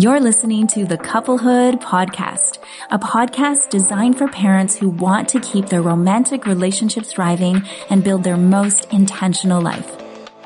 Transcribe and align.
You're 0.00 0.20
listening 0.20 0.68
to 0.68 0.86
the 0.86 0.96
Couplehood 0.96 1.80
Podcast, 1.80 2.58
a 2.88 3.00
podcast 3.00 3.68
designed 3.68 4.16
for 4.16 4.28
parents 4.28 4.76
who 4.76 4.90
want 4.90 5.28
to 5.30 5.40
keep 5.40 5.66
their 5.66 5.82
romantic 5.82 6.46
relationships 6.46 7.12
thriving 7.12 7.64
and 7.90 8.04
build 8.04 8.22
their 8.22 8.36
most 8.36 8.92
intentional 8.92 9.60
life. 9.60 9.90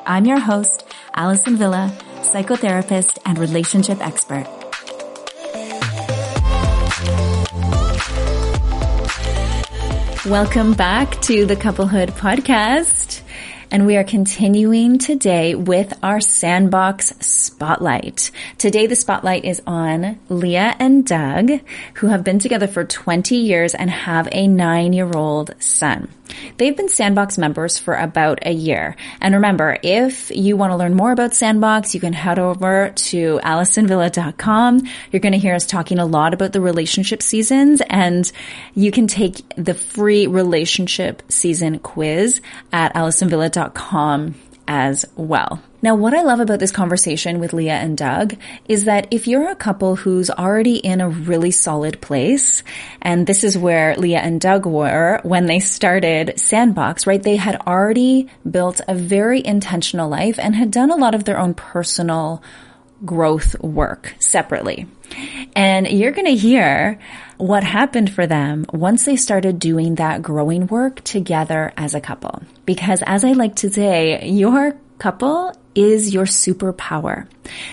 I'm 0.07 0.25
your 0.25 0.39
host, 0.39 0.87
Allison 1.13 1.55
Villa, 1.55 1.95
psychotherapist 2.21 3.19
and 3.27 3.37
relationship 3.37 4.01
expert. 4.01 4.47
Welcome 10.25 10.73
back 10.73 11.21
to 11.21 11.45
the 11.45 11.55
Couplehood 11.55 12.09
Podcast. 12.13 13.22
And 13.73 13.87
we 13.87 13.97
are 13.97 14.03
continuing 14.03 14.99
today 14.99 15.55
with 15.55 15.97
our 16.03 16.21
sandbox 16.21 17.07
spotlight. 17.21 18.29
Today 18.59 18.85
the 18.85 18.95
spotlight 18.95 19.45
is 19.45 19.63
on 19.65 20.19
Leah 20.29 20.75
and 20.77 21.03
Doug, 21.03 21.49
who 21.95 22.07
have 22.09 22.23
been 22.23 22.37
together 22.37 22.67
for 22.67 22.85
20 22.85 23.35
years 23.35 23.73
and 23.73 23.89
have 23.89 24.29
a 24.31 24.47
nine 24.47 24.93
year 24.93 25.11
old 25.15 25.55
son. 25.57 26.09
They've 26.57 26.75
been 26.75 26.89
Sandbox 26.89 27.37
members 27.37 27.77
for 27.77 27.95
about 27.95 28.39
a 28.45 28.51
year. 28.51 28.95
And 29.21 29.35
remember, 29.35 29.77
if 29.83 30.31
you 30.31 30.55
want 30.55 30.71
to 30.71 30.77
learn 30.77 30.93
more 30.93 31.11
about 31.11 31.33
Sandbox, 31.33 31.93
you 31.93 31.99
can 31.99 32.13
head 32.13 32.39
over 32.39 32.91
to 32.95 33.39
AllisonVilla.com. 33.43 34.81
You're 35.11 35.19
going 35.19 35.33
to 35.33 35.39
hear 35.39 35.55
us 35.55 35.65
talking 35.65 35.99
a 35.99 36.05
lot 36.05 36.33
about 36.33 36.53
the 36.53 36.61
relationship 36.61 37.21
seasons 37.21 37.81
and 37.89 38.31
you 38.73 38.91
can 38.91 39.07
take 39.07 39.41
the 39.55 39.73
free 39.73 40.27
relationship 40.27 41.23
season 41.29 41.79
quiz 41.79 42.41
at 42.71 42.93
AllisonVilla.com 42.93 44.35
as 44.67 45.05
well. 45.15 45.61
Now, 45.81 45.95
what 45.95 46.13
I 46.13 46.21
love 46.21 46.39
about 46.39 46.59
this 46.59 46.71
conversation 46.71 47.39
with 47.39 47.51
Leah 47.51 47.73
and 47.73 47.97
Doug 47.97 48.37
is 48.69 48.85
that 48.85 49.07
if 49.11 49.27
you're 49.27 49.49
a 49.49 49.55
couple 49.55 49.97
who's 49.97 50.29
already 50.29 50.77
in 50.77 51.01
a 51.01 51.09
really 51.09 51.51
solid 51.51 51.99
place, 51.99 52.63
and 53.01 53.27
this 53.27 53.43
is 53.43 53.57
where 53.57 53.95
Leah 53.97 54.19
and 54.19 54.39
Doug 54.39 54.65
were 54.65 55.19
when 55.23 55.45
they 55.45 55.59
started 55.59 56.39
Sandbox, 56.39 57.05
right? 57.05 57.21
They 57.21 57.35
had 57.35 57.61
already 57.67 58.29
built 58.49 58.79
a 58.87 58.95
very 58.95 59.45
intentional 59.45 60.07
life 60.07 60.39
and 60.39 60.55
had 60.55 60.71
done 60.71 60.89
a 60.89 60.95
lot 60.95 61.15
of 61.15 61.25
their 61.25 61.37
own 61.37 61.53
personal 61.53 62.41
growth 63.05 63.59
work 63.61 64.15
separately. 64.19 64.87
And 65.55 65.87
you're 65.87 66.11
going 66.11 66.25
to 66.25 66.35
hear 66.35 66.99
what 67.37 67.63
happened 67.63 68.11
for 68.11 68.25
them 68.25 68.65
once 68.73 69.05
they 69.05 69.15
started 69.15 69.59
doing 69.59 69.95
that 69.95 70.21
growing 70.21 70.67
work 70.67 71.03
together 71.03 71.73
as 71.77 71.93
a 71.93 72.01
couple. 72.01 72.43
Because 72.65 73.03
as 73.05 73.23
I 73.23 73.33
like 73.33 73.55
to 73.57 73.69
say, 73.69 74.27
your 74.27 74.77
couple 75.03 75.51
is 75.75 76.13
your 76.13 76.23
superpower. 76.23 77.27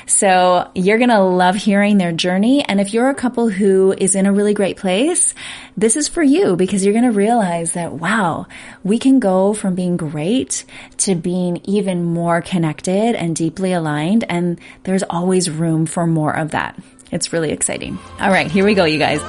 So 0.05 0.69
you're 0.75 0.99
going 0.99 1.11
to 1.11 1.21
love 1.21 1.55
hearing 1.55 1.97
their 1.97 2.11
journey. 2.11 2.65
And 2.65 2.81
if 2.81 2.93
you're 2.93 3.09
a 3.09 3.15
couple 3.15 3.49
who 3.49 3.95
is 3.97 4.17
in 4.17 4.27
a 4.27 4.33
really 4.33 4.53
great 4.53 4.77
place, 4.77 5.33
this 5.77 5.95
is 5.95 6.09
for 6.09 6.25
you 6.25 6.57
because 6.57 6.85
you're 6.85 6.93
going 6.93 7.05
to 7.05 7.17
realize 7.17 7.75
that, 7.75 7.93
wow, 7.93 8.49
we 8.83 8.99
can 8.99 9.21
go 9.21 9.55
from 9.55 9.77
being 9.77 9.97
great 9.97 10.65
to 10.97 11.15
being 11.15 11.61
even 11.63 12.03
more 12.03 12.43
connected 12.43 13.15
and 13.15 13.37
deeply 13.37 13.75
aligned. 13.75 14.25
And 14.29 14.59
there's 14.83 15.05
always 15.05 15.49
room 15.49 15.87
for 15.87 16.09
more 16.09 16.37
of 16.37 16.51
that. 16.51 16.77
It's 17.13 17.33
really 17.33 17.53
exciting. 17.53 17.97
All 18.19 18.33
right, 18.33 18.51
here 18.51 18.65
we 18.65 18.75
go, 18.75 18.87
you 18.87 18.99
guys. 18.99 19.21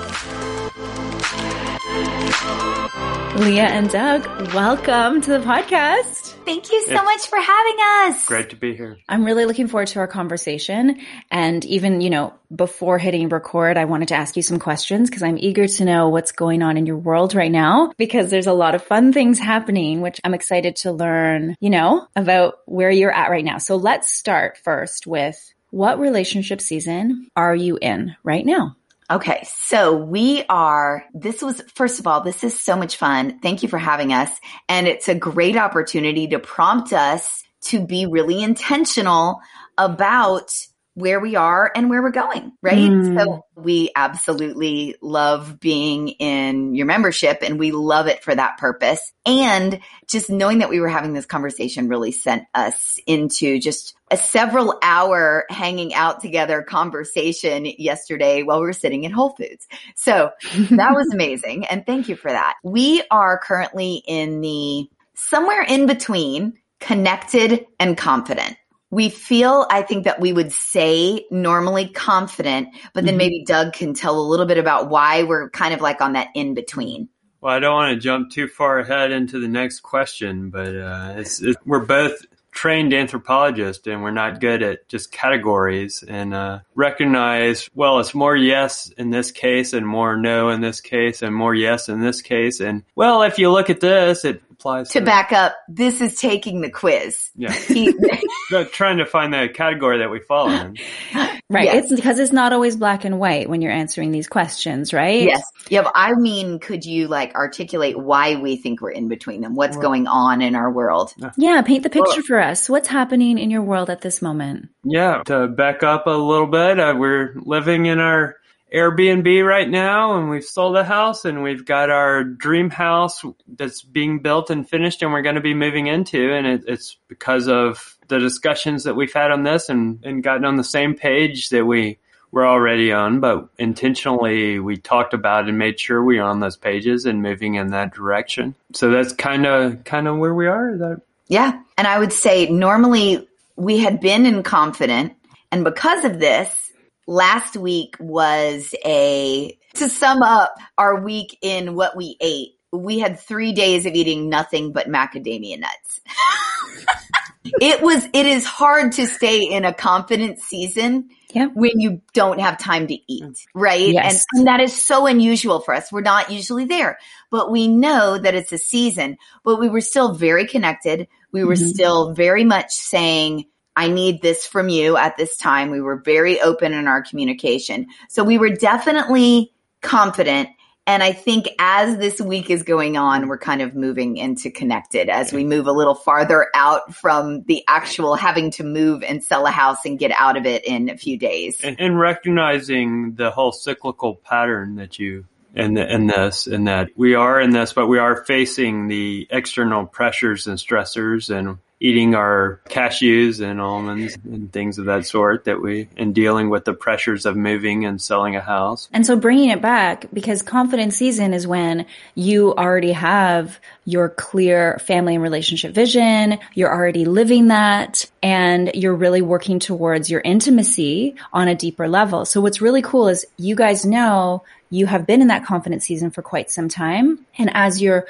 Leah 3.39 3.69
and 3.69 3.91
Doug, 3.91 4.25
welcome 4.55 5.21
to 5.21 5.37
the 5.37 5.45
podcast. 5.45 6.20
Thank 6.45 6.71
you 6.71 6.83
so 6.85 6.93
yeah. 6.93 7.01
much 7.01 7.27
for 7.27 7.37
having 7.37 7.75
us. 7.79 8.25
Great 8.25 8.49
to 8.49 8.55
be 8.55 8.75
here. 8.75 8.97
I'm 9.07 9.23
really 9.23 9.45
looking 9.45 9.67
forward 9.67 9.87
to 9.89 9.99
our 9.99 10.07
conversation. 10.07 10.99
And 11.29 11.63
even, 11.65 12.01
you 12.01 12.09
know, 12.09 12.33
before 12.53 12.97
hitting 12.97 13.29
record, 13.29 13.77
I 13.77 13.85
wanted 13.85 14.09
to 14.09 14.15
ask 14.15 14.35
you 14.35 14.43
some 14.43 14.59
questions 14.59 15.09
because 15.09 15.23
I'm 15.23 15.37
eager 15.37 15.67
to 15.67 15.85
know 15.85 16.09
what's 16.09 16.31
going 16.31 16.61
on 16.61 16.77
in 16.77 16.85
your 16.85 16.97
world 16.97 17.35
right 17.35 17.51
now 17.51 17.93
because 17.97 18.29
there's 18.29 18.47
a 18.47 18.53
lot 18.53 18.75
of 18.75 18.83
fun 18.83 19.13
things 19.13 19.39
happening, 19.39 20.01
which 20.01 20.19
I'm 20.23 20.33
excited 20.33 20.75
to 20.77 20.91
learn, 20.91 21.55
you 21.59 21.69
know, 21.69 22.07
about 22.15 22.55
where 22.65 22.91
you're 22.91 23.13
at 23.13 23.29
right 23.29 23.45
now. 23.45 23.57
So 23.57 23.75
let's 23.75 24.09
start 24.09 24.57
first 24.57 25.07
with 25.07 25.53
what 25.69 25.99
relationship 25.99 26.59
season 26.59 27.27
are 27.35 27.55
you 27.55 27.77
in 27.81 28.15
right 28.23 28.45
now? 28.45 28.75
Okay, 29.11 29.43
so 29.43 29.93
we 29.97 30.45
are, 30.47 31.03
this 31.13 31.41
was, 31.41 31.61
first 31.75 31.99
of 31.99 32.07
all, 32.07 32.21
this 32.21 32.45
is 32.45 32.57
so 32.57 32.77
much 32.77 32.95
fun. 32.95 33.39
Thank 33.39 33.61
you 33.61 33.67
for 33.67 33.77
having 33.77 34.13
us. 34.13 34.31
And 34.69 34.87
it's 34.87 35.09
a 35.09 35.15
great 35.15 35.57
opportunity 35.57 36.27
to 36.29 36.39
prompt 36.39 36.93
us 36.93 37.43
to 37.63 37.85
be 37.85 38.05
really 38.05 38.41
intentional 38.41 39.41
about 39.77 40.53
where 40.93 41.19
we 41.21 41.35
are 41.35 41.71
and 41.73 41.89
where 41.89 42.01
we're 42.01 42.11
going, 42.11 42.51
right? 42.61 42.89
Mm. 42.89 43.17
So 43.17 43.45
we 43.55 43.91
absolutely 43.95 44.95
love 45.01 45.59
being 45.59 46.09
in 46.09 46.75
your 46.75 46.85
membership 46.85 47.39
and 47.41 47.57
we 47.57 47.71
love 47.71 48.07
it 48.07 48.23
for 48.23 48.35
that 48.35 48.57
purpose. 48.57 49.13
And 49.25 49.79
just 50.07 50.29
knowing 50.29 50.59
that 50.59 50.69
we 50.69 50.81
were 50.81 50.89
having 50.89 51.13
this 51.13 51.25
conversation 51.25 51.87
really 51.87 52.11
sent 52.11 52.43
us 52.53 52.99
into 53.07 53.59
just 53.59 53.95
a 54.09 54.17
several 54.17 54.77
hour 54.81 55.45
hanging 55.49 55.93
out 55.93 56.19
together 56.19 56.61
conversation 56.61 57.65
yesterday 57.65 58.43
while 58.43 58.59
we 58.59 58.65
were 58.65 58.73
sitting 58.73 59.05
in 59.05 59.11
Whole 59.11 59.29
Foods. 59.29 59.67
So 59.95 60.31
that 60.71 60.93
was 60.93 61.09
amazing. 61.13 61.65
And 61.67 61.85
thank 61.85 62.09
you 62.09 62.17
for 62.17 62.29
that. 62.29 62.55
We 62.63 63.01
are 63.09 63.37
currently 63.37 64.03
in 64.05 64.41
the 64.41 64.89
somewhere 65.15 65.63
in 65.63 65.85
between 65.85 66.59
connected 66.81 67.67
and 67.79 67.95
confident 67.95 68.57
we 68.91 69.09
feel, 69.09 69.65
I 69.69 69.81
think 69.81 70.03
that 70.03 70.19
we 70.19 70.33
would 70.33 70.51
say 70.51 71.25
normally 71.31 71.87
confident, 71.87 72.69
but 72.93 73.05
then 73.05 73.13
mm-hmm. 73.13 73.17
maybe 73.17 73.45
Doug 73.45 73.73
can 73.73 73.93
tell 73.93 74.19
a 74.19 74.21
little 74.21 74.45
bit 74.45 74.57
about 74.57 74.89
why 74.89 75.23
we're 75.23 75.49
kind 75.49 75.73
of 75.73 75.79
like 75.81 76.01
on 76.01 76.13
that 76.13 76.27
in 76.35 76.53
between. 76.53 77.07
Well, 77.39 77.53
I 77.53 77.59
don't 77.59 77.73
want 77.73 77.95
to 77.95 77.99
jump 77.99 78.31
too 78.31 78.47
far 78.47 78.79
ahead 78.79 79.11
into 79.11 79.39
the 79.39 79.47
next 79.47 79.79
question, 79.79 80.49
but 80.51 80.75
uh, 80.75 81.13
it's, 81.17 81.41
it, 81.41 81.55
we're 81.65 81.85
both 81.85 82.13
trained 82.51 82.93
anthropologists 82.93 83.87
and 83.87 84.03
we're 84.03 84.11
not 84.11 84.39
good 84.39 84.61
at 84.61 84.87
just 84.87 85.11
categories 85.11 86.03
and 86.07 86.33
uh, 86.33 86.59
recognize, 86.75 87.69
well, 87.73 87.99
it's 87.99 88.13
more 88.13 88.35
yes 88.35 88.89
in 88.97 89.09
this 89.09 89.31
case 89.31 89.73
and 89.73 89.87
more 89.87 90.17
no 90.17 90.49
in 90.49 90.61
this 90.61 90.81
case 90.81 91.21
and 91.21 91.33
more 91.33 91.55
yes 91.55 91.89
in 91.89 92.01
this 92.01 92.21
case. 92.21 92.59
And 92.59 92.83
well, 92.95 93.23
if 93.23 93.39
you 93.39 93.51
look 93.51 93.69
at 93.69 93.79
this, 93.79 94.25
it 94.25 94.43
applies 94.51 94.89
to, 94.89 94.99
to 94.99 95.05
back 95.05 95.31
up. 95.31 95.55
This 95.67 96.01
is 96.01 96.19
taking 96.19 96.61
the 96.61 96.69
quiz. 96.69 97.31
Yeah. 97.35 97.53
trying 98.71 98.97
to 98.97 99.05
find 99.05 99.33
the 99.33 99.49
category 99.53 99.99
that 99.99 100.09
we 100.09 100.19
fall 100.19 100.49
in. 100.49 100.77
Right. 101.51 101.65
Yes. 101.65 101.85
It's 101.85 102.01
because 102.01 102.17
it's 102.19 102.31
not 102.31 102.53
always 102.53 102.75
black 102.75 103.03
and 103.03 103.19
white 103.19 103.49
when 103.49 103.61
you're 103.61 103.71
answering 103.71 104.11
these 104.11 104.27
questions, 104.27 104.93
right? 104.93 105.23
Yes. 105.23 105.43
Yeah. 105.69 105.83
But 105.83 105.93
I 105.95 106.13
mean, 106.13 106.59
could 106.59 106.85
you 106.85 107.07
like 107.07 107.35
articulate 107.35 107.97
why 107.97 108.35
we 108.35 108.55
think 108.55 108.81
we're 108.81 108.91
in 108.91 109.07
between 109.07 109.41
them? 109.41 109.55
What's 109.55 109.77
going 109.77 110.07
on 110.07 110.41
in 110.41 110.55
our 110.55 110.71
world? 110.71 111.13
Yeah. 111.37 111.61
Paint 111.61 111.83
the 111.83 111.89
picture 111.89 112.13
well, 112.17 112.23
for 112.23 112.39
us. 112.39 112.69
What's 112.69 112.87
happening 112.87 113.37
in 113.37 113.51
your 113.51 113.63
world 113.63 113.89
at 113.89 114.01
this 114.01 114.21
moment? 114.21 114.69
Yeah. 114.83 115.23
To 115.25 115.47
back 115.47 115.83
up 115.83 116.07
a 116.07 116.11
little 116.11 116.47
bit, 116.47 116.79
uh, 116.79 116.95
we're 116.97 117.33
living 117.35 117.85
in 117.85 117.99
our 117.99 118.37
Airbnb 118.73 119.45
right 119.45 119.69
now 119.69 120.17
and 120.17 120.29
we've 120.29 120.45
sold 120.45 120.77
a 120.77 120.83
house 120.83 121.25
and 121.25 121.43
we've 121.43 121.65
got 121.65 121.89
our 121.89 122.23
dream 122.23 122.69
house 122.69 123.23
that's 123.47 123.81
being 123.81 124.19
built 124.19 124.49
and 124.49 124.67
finished 124.67 125.01
and 125.01 125.11
we're 125.11 125.21
going 125.21 125.35
to 125.35 125.41
be 125.41 125.53
moving 125.53 125.87
into. 125.87 126.31
And 126.31 126.47
it, 126.47 126.63
it's 126.67 126.95
because 127.09 127.49
of 127.49 127.97
the 128.11 128.19
discussions 128.19 128.83
that 128.83 128.95
we've 128.95 129.11
had 129.11 129.31
on 129.31 129.43
this 129.43 129.69
and, 129.69 129.99
and 130.03 130.21
gotten 130.21 130.45
on 130.45 130.57
the 130.57 130.63
same 130.63 130.93
page 130.93 131.49
that 131.49 131.65
we 131.65 131.97
were 132.31 132.45
already 132.45 132.91
on, 132.91 133.19
but 133.19 133.49
intentionally 133.57 134.59
we 134.59 134.77
talked 134.77 135.13
about 135.13 135.49
and 135.49 135.57
made 135.57 135.79
sure 135.79 136.03
we 136.03 136.19
are 136.19 136.29
on 136.29 136.39
those 136.39 136.55
pages 136.55 137.05
and 137.05 137.21
moving 137.21 137.55
in 137.55 137.71
that 137.71 137.93
direction. 137.93 138.55
So 138.73 138.89
that's 138.91 139.13
kind 139.13 139.45
of, 139.45 139.83
kind 139.83 140.07
of 140.07 140.17
where 140.17 140.33
we 140.33 140.47
are. 140.47 140.77
That- 140.77 141.01
yeah. 141.27 141.59
And 141.77 141.87
I 141.87 141.99
would 141.99 142.13
say 142.13 142.49
normally 142.49 143.27
we 143.55 143.79
had 143.79 143.99
been 143.99 144.25
in 144.25 144.43
confident 144.43 145.13
and 145.51 145.63
because 145.63 146.05
of 146.05 146.19
this, 146.19 146.71
last 147.07 147.57
week 147.57 147.95
was 147.99 148.73
a, 148.85 149.57
to 149.73 149.89
sum 149.89 150.21
up 150.21 150.55
our 150.77 151.01
week 151.01 151.37
in 151.41 151.75
what 151.75 151.95
we 151.97 152.15
ate, 152.21 152.51
we 152.71 152.99
had 152.99 153.19
three 153.19 153.51
days 153.51 153.85
of 153.85 153.93
eating 153.93 154.29
nothing 154.29 154.71
but 154.71 154.87
macadamia 154.87 155.59
nuts. 155.59 156.01
it 157.43 157.81
was, 157.81 158.05
it 158.13 158.25
is 158.25 158.45
hard 158.45 158.93
to 158.93 159.07
stay 159.07 159.43
in 159.43 159.65
a 159.65 159.73
confident 159.73 160.39
season 160.39 161.09
yeah. 161.33 161.47
when 161.47 161.79
you 161.79 162.01
don't 162.13 162.39
have 162.39 162.57
time 162.57 162.87
to 162.87 162.97
eat, 163.07 163.47
right? 163.53 163.89
Yes. 163.89 164.25
And, 164.33 164.39
and, 164.39 164.47
that 164.47 164.59
is 164.59 164.79
so 164.79 165.07
unusual 165.07 165.59
for 165.59 165.73
us. 165.73 165.91
We're 165.91 166.01
not 166.01 166.31
usually 166.31 166.65
there, 166.65 166.97
but 167.29 167.51
we 167.51 167.67
know 167.67 168.17
that 168.17 168.35
it's 168.35 168.51
a 168.51 168.57
season, 168.57 169.17
but 169.43 169.59
we 169.59 169.69
were 169.69 169.81
still 169.81 170.13
very 170.13 170.45
connected. 170.45 171.07
We 171.31 171.43
were 171.43 171.55
mm-hmm. 171.55 171.67
still 171.67 172.13
very 172.13 172.43
much 172.43 172.71
saying, 172.71 173.45
I 173.75 173.87
need 173.87 174.21
this 174.21 174.45
from 174.45 174.69
you 174.69 174.97
at 174.97 175.17
this 175.17 175.37
time. 175.37 175.71
We 175.71 175.81
were 175.81 175.95
very 175.95 176.41
open 176.41 176.73
in 176.73 176.87
our 176.87 177.01
communication. 177.01 177.87
So 178.09 178.23
we 178.23 178.37
were 178.37 178.49
definitely 178.49 179.53
confident 179.81 180.49
And 180.87 181.03
I 181.03 181.11
think 181.11 181.47
as 181.59 181.97
this 181.97 182.19
week 182.19 182.49
is 182.49 182.63
going 182.63 182.97
on, 182.97 183.27
we're 183.27 183.37
kind 183.37 183.61
of 183.61 183.75
moving 183.75 184.17
into 184.17 184.49
connected 184.49 185.09
as 185.09 185.31
we 185.31 185.43
move 185.43 185.67
a 185.67 185.71
little 185.71 185.93
farther 185.93 186.47
out 186.55 186.95
from 186.95 187.43
the 187.43 187.63
actual 187.67 188.15
having 188.15 188.49
to 188.51 188.63
move 188.63 189.03
and 189.03 189.23
sell 189.23 189.45
a 189.45 189.51
house 189.51 189.85
and 189.85 189.99
get 189.99 190.11
out 190.11 190.37
of 190.37 190.45
it 190.45 190.65
in 190.65 190.89
a 190.89 190.97
few 190.97 191.19
days. 191.19 191.59
And, 191.63 191.79
and 191.79 191.99
recognizing 191.99 193.13
the 193.13 193.29
whole 193.29 193.51
cyclical 193.51 194.15
pattern 194.15 194.75
that 194.75 194.97
you 194.97 195.25
and 195.53 195.77
in 195.77 196.07
this, 196.07 196.47
and 196.47 196.67
that 196.67 196.89
we 196.95 197.13
are 197.13 197.39
in 197.39 197.51
this, 197.51 197.73
but 197.73 197.87
we 197.87 197.99
are 197.99 198.23
facing 198.23 198.87
the 198.87 199.27
external 199.29 199.85
pressures 199.85 200.47
and 200.47 200.57
stressors 200.57 201.29
and 201.29 201.57
eating 201.81 202.13
our 202.13 202.61
cashews 202.69 203.43
and 203.43 203.59
almonds 203.59 204.15
and 204.23 204.53
things 204.53 204.77
of 204.77 204.85
that 204.85 205.05
sort 205.05 205.45
that 205.45 205.61
we, 205.61 205.89
and 205.97 206.13
dealing 206.13 206.49
with 206.49 206.63
the 206.63 206.73
pressures 206.73 207.25
of 207.25 207.35
moving 207.35 207.85
and 207.85 207.99
selling 207.99 208.35
a 208.35 208.41
house. 208.41 208.87
And 208.93 209.05
so 209.05 209.15
bringing 209.15 209.49
it 209.49 209.61
back 209.61 210.05
because 210.13 210.43
confidence 210.43 210.95
season 210.95 211.33
is 211.33 211.47
when 211.47 211.87
you 212.13 212.53
already 212.53 212.91
have 212.91 213.59
your 213.83 214.09
clear 214.09 214.77
family 214.79 215.15
and 215.15 215.23
relationship 215.23 215.73
vision. 215.73 216.37
You're 216.53 216.73
already 216.73 217.05
living 217.05 217.47
that 217.47 218.05
and 218.21 218.71
you're 218.75 218.95
really 218.95 219.23
working 219.23 219.57
towards 219.57 220.09
your 220.09 220.21
intimacy 220.21 221.15
on 221.33 221.47
a 221.47 221.55
deeper 221.55 221.87
level. 221.87 222.25
So 222.25 222.41
what's 222.41 222.61
really 222.61 222.83
cool 222.83 223.07
is 223.07 223.25
you 223.37 223.55
guys 223.55 223.85
know 223.85 224.43
you 224.69 224.85
have 224.85 225.07
been 225.07 225.21
in 225.21 225.27
that 225.29 225.45
confidence 225.45 225.85
season 225.85 226.11
for 226.11 226.21
quite 226.21 226.51
some 226.51 226.69
time. 226.69 227.25
And 227.37 227.49
as 227.53 227.81
you're 227.81 228.05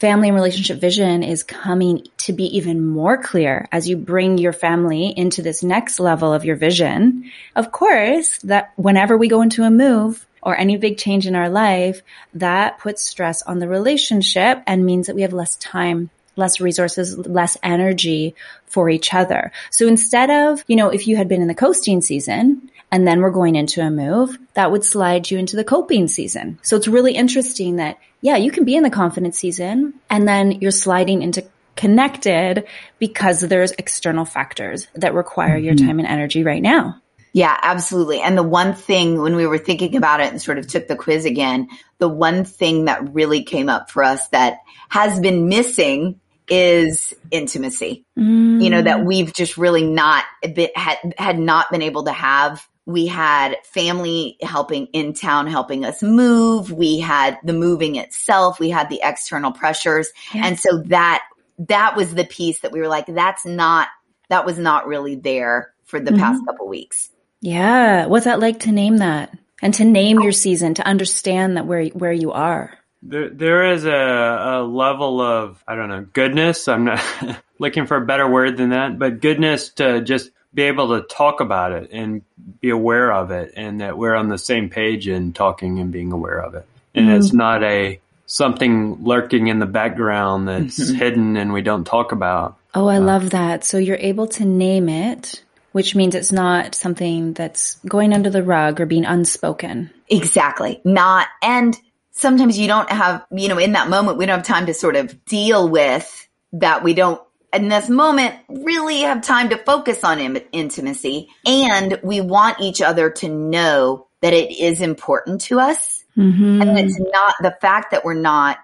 family 0.00 0.28
and 0.28 0.34
relationship 0.34 0.78
vision 0.80 1.22
is 1.22 1.42
coming 1.42 2.06
to 2.18 2.32
be 2.32 2.56
even 2.56 2.84
more 2.84 3.16
clear 3.16 3.68
as 3.72 3.88
you 3.88 3.96
bring 3.96 4.38
your 4.38 4.52
family 4.52 5.12
into 5.16 5.42
this 5.42 5.62
next 5.62 5.98
level 6.00 6.32
of 6.32 6.44
your 6.44 6.56
vision. 6.56 7.30
Of 7.54 7.72
course, 7.72 8.38
that 8.38 8.72
whenever 8.76 9.16
we 9.16 9.28
go 9.28 9.42
into 9.42 9.62
a 9.62 9.70
move 9.70 10.26
or 10.42 10.56
any 10.56 10.76
big 10.76 10.98
change 10.98 11.26
in 11.26 11.34
our 11.34 11.48
life, 11.48 12.02
that 12.34 12.78
puts 12.78 13.02
stress 13.02 13.42
on 13.42 13.58
the 13.58 13.68
relationship 13.68 14.62
and 14.66 14.84
means 14.84 15.06
that 15.06 15.16
we 15.16 15.22
have 15.22 15.32
less 15.32 15.56
time 15.56 16.10
less 16.36 16.60
resources, 16.60 17.18
less 17.18 17.56
energy 17.62 18.34
for 18.66 18.88
each 18.88 19.12
other. 19.12 19.52
So 19.70 19.86
instead 19.86 20.30
of, 20.30 20.62
you 20.66 20.76
know, 20.76 20.90
if 20.90 21.08
you 21.08 21.16
had 21.16 21.28
been 21.28 21.42
in 21.42 21.48
the 21.48 21.54
coasting 21.54 22.00
season 22.00 22.70
and 22.92 23.06
then 23.06 23.20
we're 23.20 23.30
going 23.30 23.56
into 23.56 23.80
a 23.80 23.90
move, 23.90 24.38
that 24.54 24.70
would 24.70 24.84
slide 24.84 25.30
you 25.30 25.38
into 25.38 25.56
the 25.56 25.64
coping 25.64 26.08
season. 26.08 26.58
So 26.62 26.76
it's 26.76 26.88
really 26.88 27.14
interesting 27.14 27.76
that, 27.76 27.98
yeah, 28.20 28.36
you 28.36 28.50
can 28.50 28.64
be 28.64 28.76
in 28.76 28.82
the 28.82 28.90
confidence 28.90 29.38
season 29.38 29.94
and 30.08 30.28
then 30.28 30.52
you're 30.52 30.70
sliding 30.70 31.22
into 31.22 31.44
connected 31.76 32.64
because 32.98 33.40
there's 33.40 33.72
external 33.72 34.24
factors 34.24 34.88
that 34.94 35.14
require 35.14 35.56
mm-hmm. 35.56 35.64
your 35.64 35.74
time 35.74 35.98
and 35.98 36.08
energy 36.08 36.42
right 36.42 36.62
now. 36.62 37.00
Yeah, 37.32 37.54
absolutely. 37.62 38.22
And 38.22 38.36
the 38.36 38.42
one 38.42 38.72
thing 38.72 39.20
when 39.20 39.36
we 39.36 39.46
were 39.46 39.58
thinking 39.58 39.94
about 39.94 40.20
it 40.20 40.30
and 40.30 40.40
sort 40.40 40.56
of 40.56 40.66
took 40.66 40.88
the 40.88 40.96
quiz 40.96 41.26
again, 41.26 41.68
the 41.98 42.08
one 42.08 42.46
thing 42.46 42.86
that 42.86 43.12
really 43.12 43.42
came 43.42 43.68
up 43.68 43.90
for 43.90 44.02
us 44.02 44.26
that 44.28 44.60
has 44.88 45.20
been 45.20 45.46
missing 45.46 46.18
is 46.48 47.14
intimacy. 47.30 48.04
Mm. 48.18 48.62
You 48.62 48.70
know, 48.70 48.82
that 48.82 49.04
we've 49.04 49.32
just 49.32 49.56
really 49.56 49.84
not 49.84 50.24
been, 50.42 50.70
had, 50.74 51.14
had 51.18 51.38
not 51.38 51.70
been 51.70 51.82
able 51.82 52.04
to 52.04 52.12
have 52.12 52.66
we 52.86 53.08
had 53.08 53.56
family 53.64 54.36
helping 54.40 54.86
in 54.92 55.12
town, 55.12 55.48
helping 55.48 55.84
us 55.84 56.02
move. 56.02 56.70
We 56.70 57.00
had 57.00 57.36
the 57.42 57.52
moving 57.52 57.96
itself. 57.96 58.60
We 58.60 58.70
had 58.70 58.88
the 58.88 59.00
external 59.02 59.50
pressures. 59.50 60.08
Yeah. 60.32 60.46
And 60.46 60.58
so 60.58 60.82
that, 60.86 61.24
that 61.58 61.96
was 61.96 62.14
the 62.14 62.24
piece 62.24 62.60
that 62.60 62.70
we 62.70 62.78
were 62.78 62.86
like, 62.86 63.06
that's 63.06 63.44
not, 63.44 63.88
that 64.28 64.46
was 64.46 64.56
not 64.56 64.86
really 64.86 65.16
there 65.16 65.72
for 65.84 65.98
the 65.98 66.12
mm-hmm. 66.12 66.20
past 66.20 66.46
couple 66.46 66.68
weeks. 66.68 67.10
Yeah. 67.40 68.06
What's 68.06 68.24
that 68.24 68.40
like 68.40 68.60
to 68.60 68.72
name 68.72 68.98
that 68.98 69.36
and 69.60 69.74
to 69.74 69.84
name 69.84 70.20
your 70.20 70.32
season, 70.32 70.74
to 70.74 70.86
understand 70.86 71.56
that 71.56 71.66
where, 71.66 71.86
where 71.86 72.12
you 72.12 72.30
are? 72.30 72.78
There, 73.08 73.30
there 73.30 73.72
is 73.72 73.84
a, 73.84 73.90
a 73.90 74.62
level 74.62 75.20
of, 75.20 75.62
I 75.66 75.74
don't 75.74 75.88
know, 75.88 76.06
goodness. 76.12 76.68
I'm 76.68 76.84
not 76.84 77.02
looking 77.58 77.86
for 77.86 77.96
a 77.96 78.04
better 78.04 78.28
word 78.28 78.56
than 78.56 78.70
that, 78.70 78.98
but 78.98 79.20
goodness 79.20 79.70
to 79.74 80.00
just 80.00 80.30
be 80.52 80.62
able 80.62 80.88
to 80.98 81.06
talk 81.06 81.40
about 81.40 81.72
it 81.72 81.90
and 81.92 82.22
be 82.60 82.70
aware 82.70 83.12
of 83.12 83.30
it 83.30 83.52
and 83.56 83.80
that 83.80 83.98
we're 83.98 84.14
on 84.14 84.28
the 84.28 84.38
same 84.38 84.70
page 84.70 85.06
in 85.06 85.32
talking 85.32 85.78
and 85.78 85.92
being 85.92 86.12
aware 86.12 86.38
of 86.38 86.54
it. 86.54 86.66
And 86.94 87.06
mm-hmm. 87.06 87.16
it's 87.16 87.32
not 87.32 87.62
a 87.62 88.00
something 88.24 89.04
lurking 89.04 89.46
in 89.46 89.58
the 89.58 89.66
background 89.66 90.48
that's 90.48 90.78
mm-hmm. 90.78 90.96
hidden 90.96 91.36
and 91.36 91.52
we 91.52 91.62
don't 91.62 91.84
talk 91.84 92.12
about. 92.12 92.56
Oh, 92.74 92.86
I 92.86 92.96
uh, 92.96 93.00
love 93.00 93.30
that. 93.30 93.64
So 93.64 93.78
you're 93.78 93.96
able 94.00 94.26
to 94.28 94.44
name 94.44 94.88
it, 94.88 95.42
which 95.72 95.94
means 95.94 96.14
it's 96.14 96.32
not 96.32 96.74
something 96.74 97.34
that's 97.34 97.76
going 97.86 98.12
under 98.12 98.30
the 98.30 98.42
rug 98.42 98.80
or 98.80 98.86
being 98.86 99.04
unspoken. 99.04 99.90
Exactly. 100.08 100.80
Not, 100.84 101.28
and 101.42 101.76
sometimes 102.16 102.58
you 102.58 102.66
don't 102.66 102.90
have, 102.90 103.24
you 103.30 103.48
know, 103.48 103.58
in 103.58 103.72
that 103.72 103.88
moment, 103.88 104.18
we 104.18 104.26
don't 104.26 104.38
have 104.38 104.46
time 104.46 104.66
to 104.66 104.74
sort 104.74 104.96
of 104.96 105.24
deal 105.24 105.68
with 105.68 106.28
that. 106.54 106.82
We 106.82 106.94
don't 106.94 107.20
in 107.52 107.68
this 107.68 107.88
moment 107.88 108.34
really 108.48 109.02
have 109.02 109.22
time 109.22 109.50
to 109.50 109.56
focus 109.58 110.02
on 110.02 110.18
Im- 110.18 110.38
intimacy. 110.52 111.28
And 111.46 112.00
we 112.02 112.20
want 112.20 112.60
each 112.60 112.82
other 112.82 113.10
to 113.10 113.28
know 113.28 114.08
that 114.20 114.32
it 114.32 114.50
is 114.58 114.80
important 114.80 115.42
to 115.42 115.60
us. 115.60 115.94
Mm-hmm. 116.16 116.62
and 116.62 116.78
it's 116.78 116.98
not 116.98 117.34
the 117.42 117.54
fact 117.60 117.90
that 117.90 118.02
we're 118.02 118.14
not 118.14 118.56